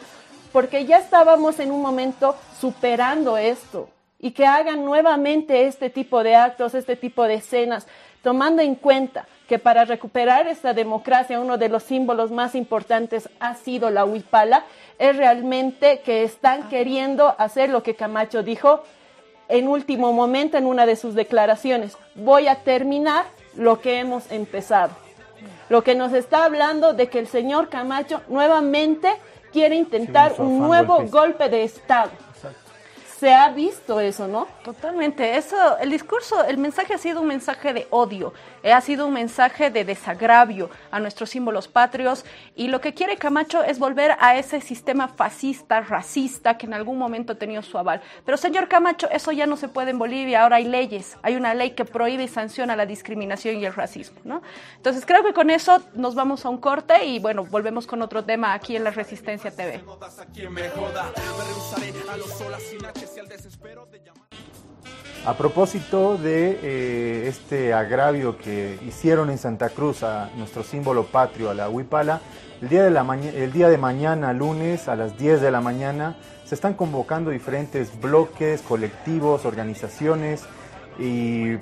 [0.52, 6.36] porque ya estábamos en un momento superando esto y que hagan nuevamente este tipo de
[6.36, 7.86] actos, este tipo de escenas,
[8.22, 13.54] tomando en cuenta que para recuperar esta democracia uno de los símbolos más importantes ha
[13.54, 14.64] sido la huipala,
[14.98, 18.82] es realmente que están queriendo hacer lo que Camacho dijo
[19.48, 21.96] en último momento en una de sus declaraciones.
[22.14, 24.92] Voy a terminar lo que hemos empezado.
[25.68, 29.08] Lo que nos está hablando de que el señor Camacho nuevamente
[29.52, 32.10] quiere intentar Sí, un nuevo golpe de Estado.
[33.18, 34.46] Se ha visto eso, ¿no?
[34.62, 35.38] Totalmente.
[35.38, 38.34] Eso, el discurso, el mensaje ha sido un mensaje de odio,
[38.72, 43.62] ha sido un mensaje de desagravio a nuestros símbolos patrios y lo que quiere Camacho
[43.62, 48.00] es volver a ese sistema fascista, racista que en algún momento ha tenido su aval.
[48.24, 50.42] Pero señor Camacho, eso ya no se puede en Bolivia.
[50.42, 54.18] Ahora hay leyes, hay una ley que prohíbe y sanciona la discriminación y el racismo,
[54.24, 54.42] ¿no?
[54.76, 58.24] Entonces creo que con eso nos vamos a un corte y bueno, volvemos con otro
[58.24, 59.82] tema aquí en la Resistencia TV.
[65.26, 71.50] A propósito de eh, este agravio que hicieron en Santa Cruz a nuestro símbolo patrio,
[71.50, 72.20] a la huipala,
[72.62, 76.16] el día, de la el día de mañana, lunes, a las 10 de la mañana,
[76.44, 80.44] se están convocando diferentes bloques, colectivos, organizaciones
[80.98, 81.56] y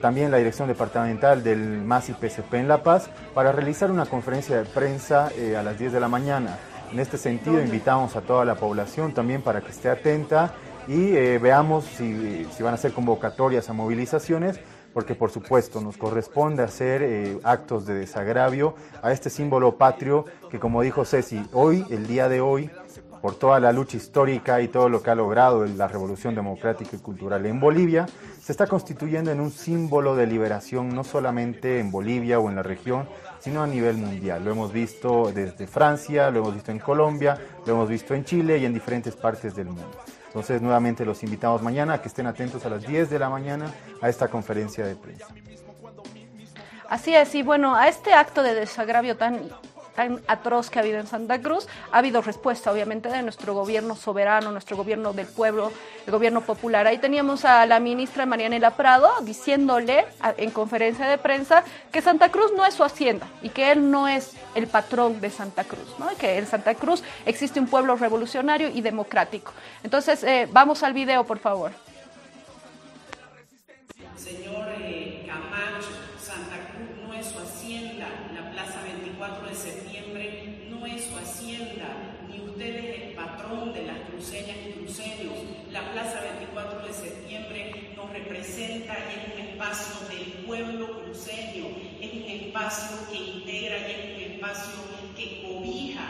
[0.00, 4.56] también la dirección departamental del MAS y PCP en La Paz para realizar una conferencia
[4.56, 6.56] de prensa eh, a las 10 de la mañana.
[6.92, 10.54] En este sentido, invitamos a toda la población también para que esté atenta
[10.88, 14.58] y eh, veamos si, si van a ser convocatorias a movilizaciones,
[14.94, 20.58] porque por supuesto nos corresponde hacer eh, actos de desagravio a este símbolo patrio que
[20.58, 22.70] como dijo Ceci, hoy, el día de hoy,
[23.20, 27.00] por toda la lucha histórica y todo lo que ha logrado la revolución democrática y
[27.00, 28.06] cultural en Bolivia,
[28.40, 32.62] se está constituyendo en un símbolo de liberación no solamente en Bolivia o en la
[32.62, 33.08] región,
[33.40, 34.44] sino a nivel mundial.
[34.44, 38.56] Lo hemos visto desde Francia, lo hemos visto en Colombia, lo hemos visto en Chile
[38.58, 39.90] y en diferentes partes del mundo.
[40.28, 43.72] Entonces, nuevamente los invitamos mañana a que estén atentos a las 10 de la mañana
[44.00, 45.26] a esta conferencia de prensa.
[46.88, 49.50] Así es, y bueno, a este acto de desagravio tan,
[49.98, 53.96] tan atroz que ha habido en Santa Cruz, ha habido respuesta, obviamente, de nuestro gobierno
[53.96, 55.72] soberano, nuestro gobierno del pueblo,
[56.06, 56.86] el gobierno popular.
[56.86, 62.52] Ahí teníamos a la ministra Marianela Prado diciéndole en conferencia de prensa que Santa Cruz
[62.56, 66.06] no es su hacienda y que él no es el patrón de Santa Cruz, ¿no?
[66.16, 69.52] Que en Santa Cruz existe un pueblo revolucionario y democrático.
[69.82, 71.72] Entonces, eh, vamos al video, por favor.
[85.88, 91.64] La Plaza 24 de septiembre nos representa es un espacio del pueblo cruceño,
[91.98, 94.74] es un espacio que integra y es un espacio
[95.16, 96.04] que cobija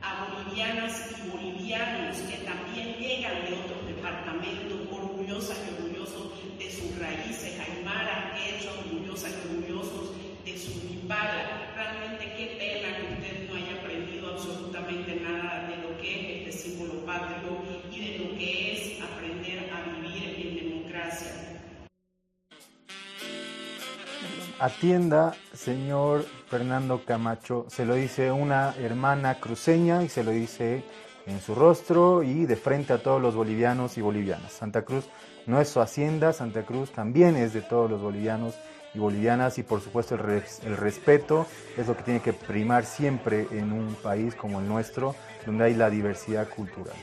[0.00, 6.98] a bolivianas y bolivianos que también llegan de otros departamentos, orgullosas y orgullosos de sus
[6.98, 11.70] raíces aymaras, hechos orgullosas y orgullosos de su Impala.
[11.76, 16.68] Realmente qué pena que usted no haya aprendido absolutamente nada de lo que es este
[16.68, 17.60] símbolo patrio
[17.92, 18.91] y de lo que es
[24.62, 30.84] Atienda, señor Fernando Camacho, se lo dice una hermana cruceña y se lo dice
[31.26, 34.52] en su rostro y de frente a todos los bolivianos y bolivianas.
[34.52, 35.06] Santa Cruz
[35.46, 38.54] no es su hacienda, Santa Cruz también es de todos los bolivianos
[38.94, 41.44] y bolivianas y por supuesto el, res- el respeto
[41.76, 45.74] es lo que tiene que primar siempre en un país como el nuestro, donde hay
[45.74, 46.94] la diversidad cultural.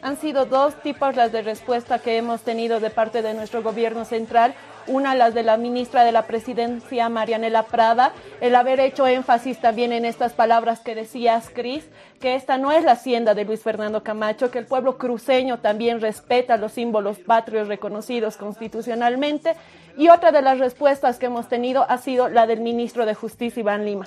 [0.00, 4.04] Han sido dos tipos las de respuesta que hemos tenido de parte de nuestro gobierno
[4.04, 4.54] central.
[4.86, 9.92] Una, las de la ministra de la Presidencia, Marianela Prada, el haber hecho énfasis también
[9.92, 11.84] en estas palabras que decías, Cris,
[12.20, 16.00] que esta no es la hacienda de Luis Fernando Camacho, que el pueblo cruceño también
[16.00, 19.56] respeta los símbolos patrios reconocidos constitucionalmente.
[19.96, 23.60] Y otra de las respuestas que hemos tenido ha sido la del ministro de Justicia,
[23.60, 24.06] Iván Lima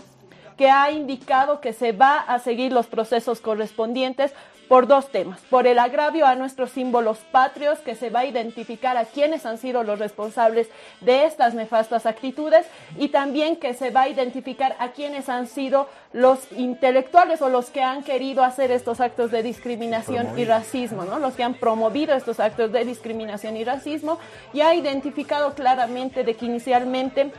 [0.58, 4.32] que ha indicado que se va a seguir los procesos correspondientes
[4.72, 5.42] por dos temas.
[5.50, 9.58] Por el agravio a nuestros símbolos patrios, que se va a identificar a quienes han
[9.58, 10.70] sido los responsables
[11.02, 12.66] de estas nefastas actitudes
[12.98, 17.70] y también que se va a identificar a quienes han sido los intelectuales o los
[17.70, 21.20] que han querido hacer estos actos de discriminación y racismo, ¿no?
[21.20, 24.20] los que han promovido estos actos de discriminación y racismo
[24.54, 27.34] y ha identificado claramente de que inicialmente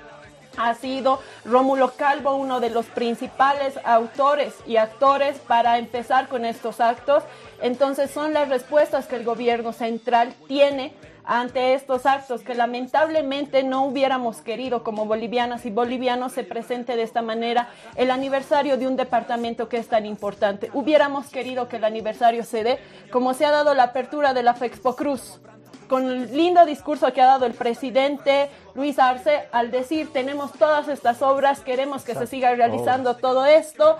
[0.56, 6.80] ha sido Rómulo Calvo uno de los principales autores y actores para empezar con estos
[6.80, 7.22] actos.
[7.60, 10.92] Entonces son las respuestas que el gobierno central tiene
[11.24, 17.02] ante estos actos que lamentablemente no hubiéramos querido como bolivianas y bolivianos se presente de
[17.02, 20.70] esta manera el aniversario de un departamento que es tan importante.
[20.74, 22.78] Hubiéramos querido que el aniversario se dé
[23.10, 25.40] como se ha dado la apertura de la Fexpo Cruz
[25.88, 30.88] con el lindo discurso que ha dado el presidente Luis Arce al decir tenemos todas
[30.88, 33.96] estas obras, queremos que se siga realizando todo esto.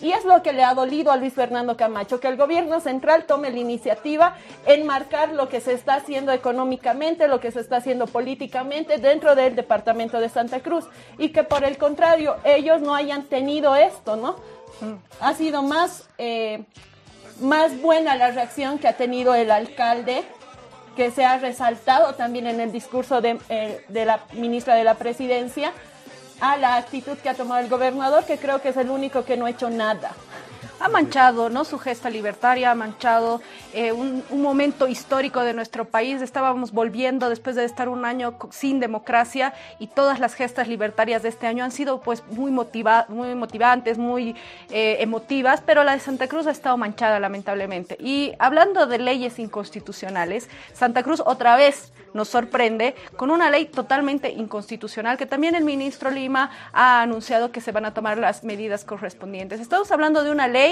[0.00, 3.24] Y es lo que le ha dolido a Luis Fernando Camacho, que el gobierno central
[3.24, 7.76] tome la iniciativa en marcar lo que se está haciendo económicamente, lo que se está
[7.76, 10.84] haciendo políticamente dentro del departamento de Santa Cruz
[11.16, 14.36] y que por el contrario ellos no hayan tenido esto, ¿no?
[15.20, 16.64] Ha sido más, eh,
[17.40, 20.24] más buena la reacción que ha tenido el alcalde
[20.96, 24.94] que se ha resaltado también en el discurso de, eh, de la ministra de la
[24.94, 25.72] Presidencia
[26.40, 29.36] a la actitud que ha tomado el gobernador, que creo que es el único que
[29.36, 30.12] no ha hecho nada
[30.80, 31.64] ha manchado ¿no?
[31.64, 33.40] su gesta libertaria, ha manchado
[33.72, 36.22] eh, un, momento histórico de nuestro país.
[36.22, 41.30] Estábamos volviendo después de estar un año sin democracia y todas las gestas libertarias de
[41.30, 44.36] este año han sido pues muy, motiva muy motivantes, muy
[44.70, 47.96] eh, emotivas, pero la de Santa Cruz ha estado manchada lamentablemente.
[47.98, 54.30] Y hablando de leyes inconstitucionales, Santa Cruz otra vez nos sorprende con una ley totalmente
[54.32, 58.84] inconstitucional que también el ministro Lima ha anunciado que se van a tomar las medidas
[58.84, 59.60] correspondientes.
[59.60, 60.65] Estamos hablando de una ley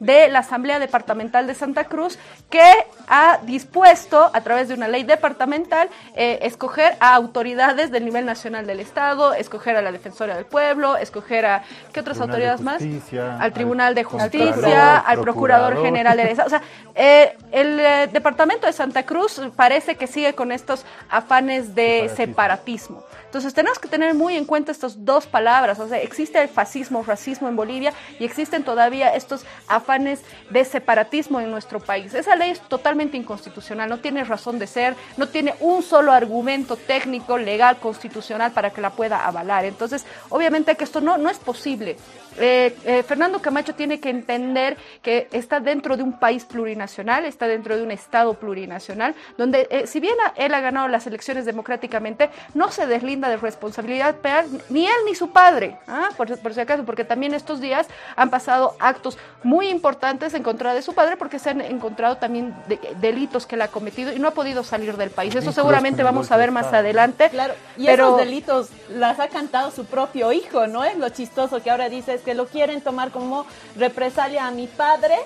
[0.00, 2.18] de la Asamblea Departamental de Santa Cruz
[2.50, 2.70] que
[3.08, 8.66] ha dispuesto a través de una ley departamental eh, escoger a autoridades del nivel nacional
[8.66, 12.82] del Estado, escoger a la Defensora del Pueblo, escoger a ¿qué otras autoridades más?
[13.40, 16.46] Al Tribunal de Justicia, al Procurador, General del Estado.
[16.46, 16.62] O sea,
[16.94, 23.04] eh, el eh, Departamento de Santa Cruz parece que sigue con estos afanes de separatismo.
[23.36, 25.78] Entonces tenemos que tener muy en cuenta estas dos palabras.
[25.78, 31.40] O sea, existe el fascismo, racismo en Bolivia y existen todavía estos afanes de separatismo
[31.40, 32.14] en nuestro país.
[32.14, 36.76] Esa ley es totalmente inconstitucional, no tiene razón de ser, no tiene un solo argumento
[36.76, 39.64] técnico, legal, constitucional para que la pueda avalar.
[39.64, 41.96] Entonces, obviamente que esto no, no es posible.
[42.38, 47.46] Eh, eh, Fernando Camacho tiene que entender que está dentro de un país plurinacional, está
[47.46, 52.30] dentro de un Estado plurinacional, donde eh, si bien él ha ganado las elecciones democráticamente,
[52.54, 56.08] no se deslinda de responsabilidad penal ni él ni su padre, ¿ah?
[56.16, 60.74] por, por, si acaso, porque también estos días han pasado actos muy importantes en contra
[60.74, 62.54] de su padre porque se han encontrado también
[63.00, 65.34] delitos que él ha cometido y no ha podido salir del país.
[65.34, 67.28] Eso seguramente vamos a ver más adelante.
[67.30, 70.84] Claro, y esos delitos las ha cantado su propio hijo, ¿no?
[70.84, 75.16] Es lo chistoso que ahora dices que lo quieren tomar como represalia a mi padre,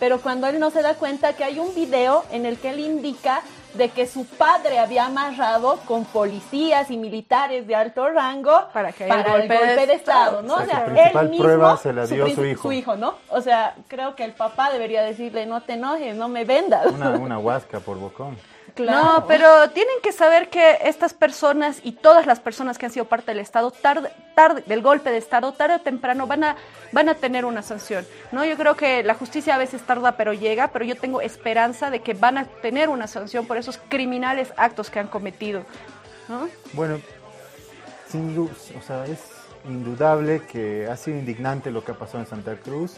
[0.00, 2.80] pero cuando él no se da cuenta que hay un video en el que él
[2.80, 3.42] indica
[3.74, 9.04] de que su padre había amarrado con policías y militares de alto rango para, que
[9.04, 10.54] el golpe, de, Estado, ¿no?
[10.54, 12.62] O sea, él mismo, prueba se la dio su, hijo.
[12.62, 13.14] Su hijo, ¿no?
[13.28, 16.86] O sea, creo que el papá debería decirle, no te enojes, no me vendas.
[16.86, 18.36] Una, una huasca por bocón.
[18.78, 23.04] No, pero tienen que saber que estas personas y todas las personas que han sido
[23.06, 26.56] parte del Estado, tarde, tarde, del golpe de Estado, tarde o temprano van a,
[26.92, 28.06] van a tener una sanción.
[28.32, 28.44] ¿no?
[28.44, 32.00] Yo creo que la justicia a veces tarda pero llega, pero yo tengo esperanza de
[32.00, 35.64] que van a tener una sanción por esos criminales actos que han cometido.
[36.74, 37.00] Bueno,
[38.08, 39.18] sin duda, o sea, es
[39.68, 42.96] indudable que ha sido indignante lo que ha pasado en Santa Cruz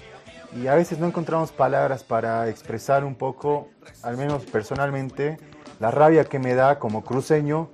[0.55, 3.69] y a veces no encontramos palabras para expresar un poco,
[4.03, 5.39] al menos personalmente,
[5.83, 7.69] la rabia que me da como cruceño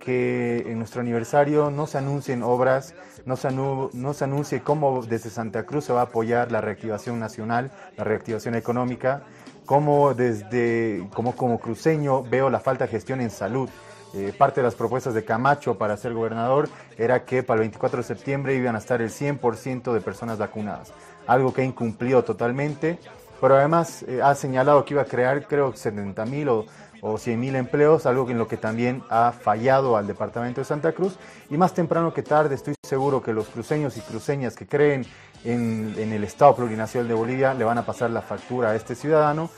[0.00, 2.92] que en nuestro aniversario no se anuncien obras,
[3.24, 7.20] no se, no se anuncie cómo desde Santa Cruz se va a apoyar la reactivación
[7.20, 9.22] nacional, la reactivación económica,
[9.64, 13.70] cómo desde, como, como cruceño veo la falta de gestión en salud.
[14.12, 17.98] Eh, parte de las propuestas de Camacho para ser gobernador era que para el 24
[17.98, 20.92] de septiembre iban a estar el 100% de personas vacunadas,
[21.28, 22.98] algo que ha incumplido totalmente
[23.42, 26.64] pero además eh, ha señalado que iba a crear creo 70 mil o,
[27.04, 30.92] o 100 mil empleos, algo en lo que también ha fallado al departamento de Santa
[30.92, 31.18] Cruz.
[31.50, 35.04] Y más temprano que tarde estoy seguro que los cruceños y cruceñas que creen
[35.44, 38.94] en, en el Estado plurinacional de Bolivia le van a pasar la factura a este
[38.94, 39.50] ciudadano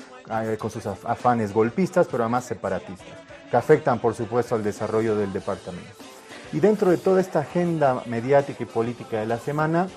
[0.42, 3.06] eh, con sus af- afanes golpistas, pero además separatistas,
[3.50, 5.90] que afectan por supuesto al desarrollo del departamento.
[6.54, 9.88] Y dentro de toda esta agenda mediática y política de la semana,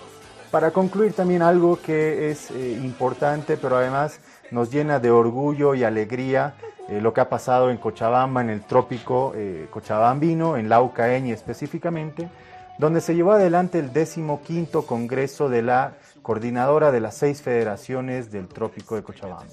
[0.52, 4.20] para concluir también algo que es eh, importante, pero además
[4.52, 6.56] nos llena de orgullo y alegría
[6.90, 12.30] eh, lo que ha pasado en Cochabamba, en el trópico eh, cochabambino, en Laucaeña específicamente,
[12.78, 18.48] donde se llevó adelante el 15 Congreso de la Coordinadora de las seis federaciones del
[18.48, 19.46] trópico de Cochabamba.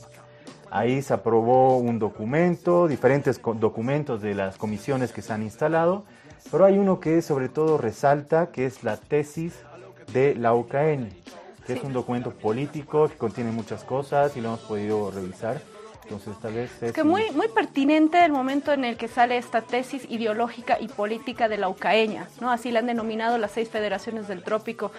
[0.70, 6.05] Ahí se aprobó un documento, diferentes documentos de las comisiones que se han instalado,
[6.51, 9.55] pero hay uno que sobre todo resalta, que es la tesis
[10.12, 10.53] de la
[11.67, 15.61] que es un documento político que contiene muchas cosas y lo hemos podido revisar.
[16.05, 19.62] Entonces, tal vez Es que muy, muy pertinente el momento en el que sale esta
[19.62, 22.51] tesis ideológica y política de la ucaeña, ¿no?
[22.51, 24.93] Así la han denominado las seis federaciones del trópico.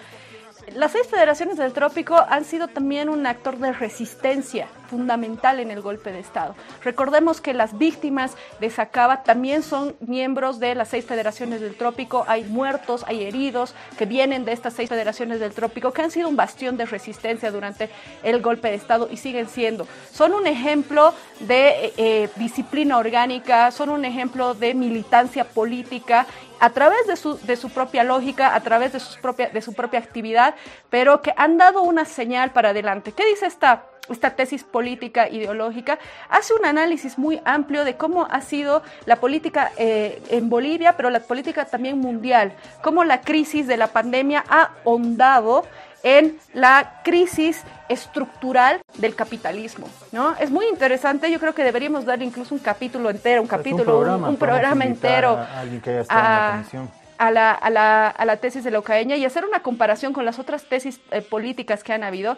[0.74, 5.80] Las seis federaciones del trópico han sido también un actor de resistencia fundamental en el
[5.80, 6.54] golpe de Estado.
[6.82, 12.24] Recordemos que las víctimas de Sacaba también son miembros de las seis federaciones del trópico.
[12.26, 16.28] Hay muertos, hay heridos que vienen de estas seis federaciones del trópico que han sido
[16.28, 17.88] un bastión de resistencia durante
[18.22, 19.86] el golpe de Estado y siguen siendo.
[20.12, 26.26] Son un ejemplo de eh, disciplina orgánica, son un ejemplo de militancia política
[26.60, 29.74] a través de su, de su propia lógica, a través de, sus propia, de su
[29.74, 30.54] propia actividad,
[30.90, 33.12] pero que han dado una señal para adelante.
[33.12, 35.98] ¿Qué dice esta, esta tesis política ideológica?
[36.28, 41.10] Hace un análisis muy amplio de cómo ha sido la política eh, en Bolivia, pero
[41.10, 42.52] la política también mundial,
[42.82, 45.64] cómo la crisis de la pandemia ha hondado
[46.06, 50.36] en la crisis estructural del capitalismo, ¿no?
[50.36, 53.84] Es muy interesante, yo creo que deberíamos dar incluso un capítulo entero, un capítulo, un
[53.84, 56.88] programa, un, un programa entero a alguien que estado en la.
[57.18, 60.24] A la, a, la, a la, tesis de la ucaeña y hacer una comparación con
[60.26, 62.36] las otras tesis eh, políticas que han habido.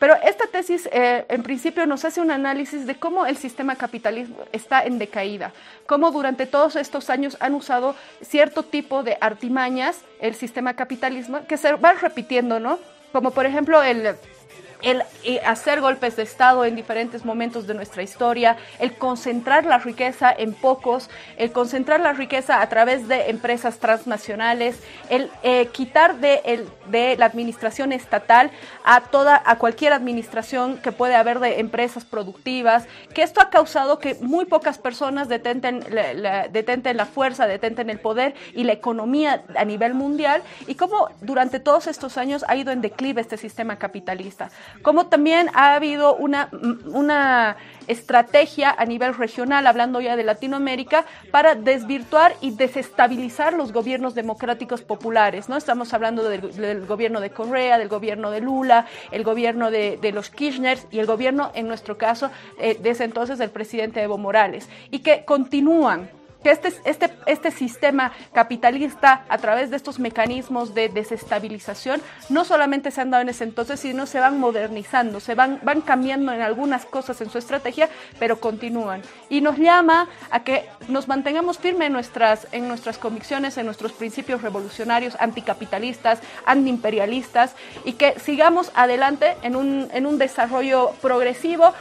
[0.00, 4.36] Pero esta tesis, eh, en principio, nos hace un análisis de cómo el sistema capitalismo
[4.52, 5.52] está en decaída,
[5.86, 11.56] cómo durante todos estos años han usado cierto tipo de artimañas el sistema capitalismo que
[11.56, 12.78] se van repitiendo, ¿no?
[13.16, 14.14] Como por ejemplo el
[14.82, 15.02] el
[15.44, 20.52] hacer golpes de Estado en diferentes momentos de nuestra historia, el concentrar la riqueza en
[20.54, 24.78] pocos, el concentrar la riqueza a través de empresas transnacionales,
[25.10, 28.50] el eh, quitar de, el, de, la administración estatal
[28.84, 33.98] a toda a cualquier administración que puede haber de empresas productivas, que esto ha causado
[33.98, 38.72] que muy pocas personas detenten la, la, detenten la fuerza, detenten el poder y la
[38.72, 43.36] economía a nivel mundial y cómo durante todos estos años ha ido en declive este
[43.36, 44.50] sistema capitalista
[44.82, 46.48] como también ha habido una,
[46.86, 47.56] una
[47.86, 54.82] estrategia a nivel regional, hablando ya de Latinoamérica, para desvirtuar y desestabilizar los gobiernos democráticos
[54.82, 55.48] populares.
[55.48, 55.56] ¿no?
[55.56, 60.78] Estamos hablando del, gobierno de Correa, del gobierno de Lula, el gobierno de, los Kirchner
[60.90, 65.24] y el gobierno, en nuestro caso, eh, desde entonces del presidente Evo Morales, y que
[65.24, 66.08] continúan
[66.42, 72.90] que este, este, este sistema capitalista, a través de estos mecanismos de desestabilización, no solamente
[72.90, 76.42] se han dado en ese entonces, sino se van modernizando, se van, van cambiando en
[76.42, 79.02] algunas cosas en su estrategia, pero continúan.
[79.28, 83.92] Y nos llama a que nos mantengamos firmes en nuestras, en nuestras convicciones, en nuestros
[83.92, 91.72] principios revolucionarios, anticapitalistas, antiimperialistas, y que sigamos adelante en un, en un desarrollo progresivo,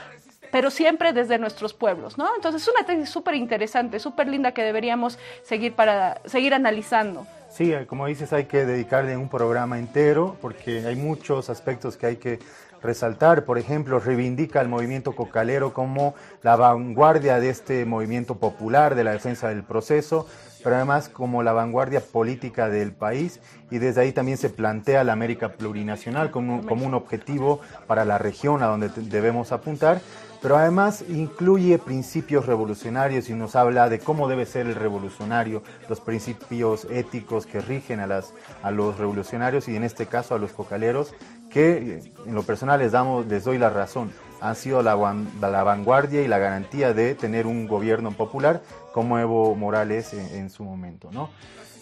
[0.56, 2.34] pero siempre desde nuestros pueblos, ¿no?
[2.34, 7.28] Entonces es una tesis súper interesante, súper linda que deberíamos seguir para seguir analizando.
[7.49, 12.16] Sí, como dices, hay que dedicarle un programa entero porque hay muchos aspectos que hay
[12.16, 12.39] que
[12.82, 13.43] resaltar.
[13.43, 19.12] Por ejemplo, reivindica al movimiento cocalero como la vanguardia de este movimiento popular de la
[19.12, 20.26] defensa del proceso,
[20.64, 25.12] pero además como la vanguardia política del país y desde ahí también se plantea la
[25.12, 29.99] América plurinacional como, como un objetivo para la región a donde debemos apuntar
[30.46, 36.00] pero además incluye principios revolucionarios y nos habla de cómo debe ser el revolucionario, los
[36.02, 38.32] principios éticos que rigen a, las,
[38.62, 41.16] a los revolucionarios y en este caso a los cocaleros,
[41.50, 44.96] que en lo personal les, damos, les doy la razón, han sido la,
[45.41, 48.62] la vanguardia y la garantía de tener un gobierno popular
[48.93, 51.10] como Evo Morales en, en su momento.
[51.12, 51.32] ¿no?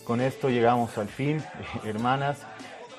[0.05, 1.43] Con esto llegamos al fin,
[1.83, 2.37] hermanas.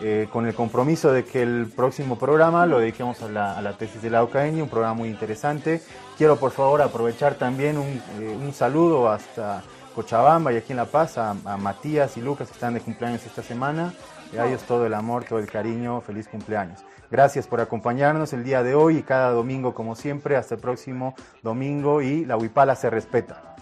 [0.00, 4.10] Eh, con el compromiso de que el próximo programa lo dediquemos a la, tesis de
[4.10, 5.82] la UCAENI, un programa muy interesante.
[6.18, 9.62] Quiero por favor aprovechar también un, eh, un saludo hasta
[9.94, 13.24] Cochabamba y aquí en La Paz, a, a Matías y Lucas que están de cumpleaños
[13.24, 13.94] esta semana.
[14.32, 16.80] Y a ellos todo el amor, todo el cariño, feliz cumpleaños.
[17.08, 20.36] Gracias por acompañarnos el día de hoy y cada domingo como siempre.
[20.36, 23.54] Hasta el próximo domingo y la Huipala se respeta.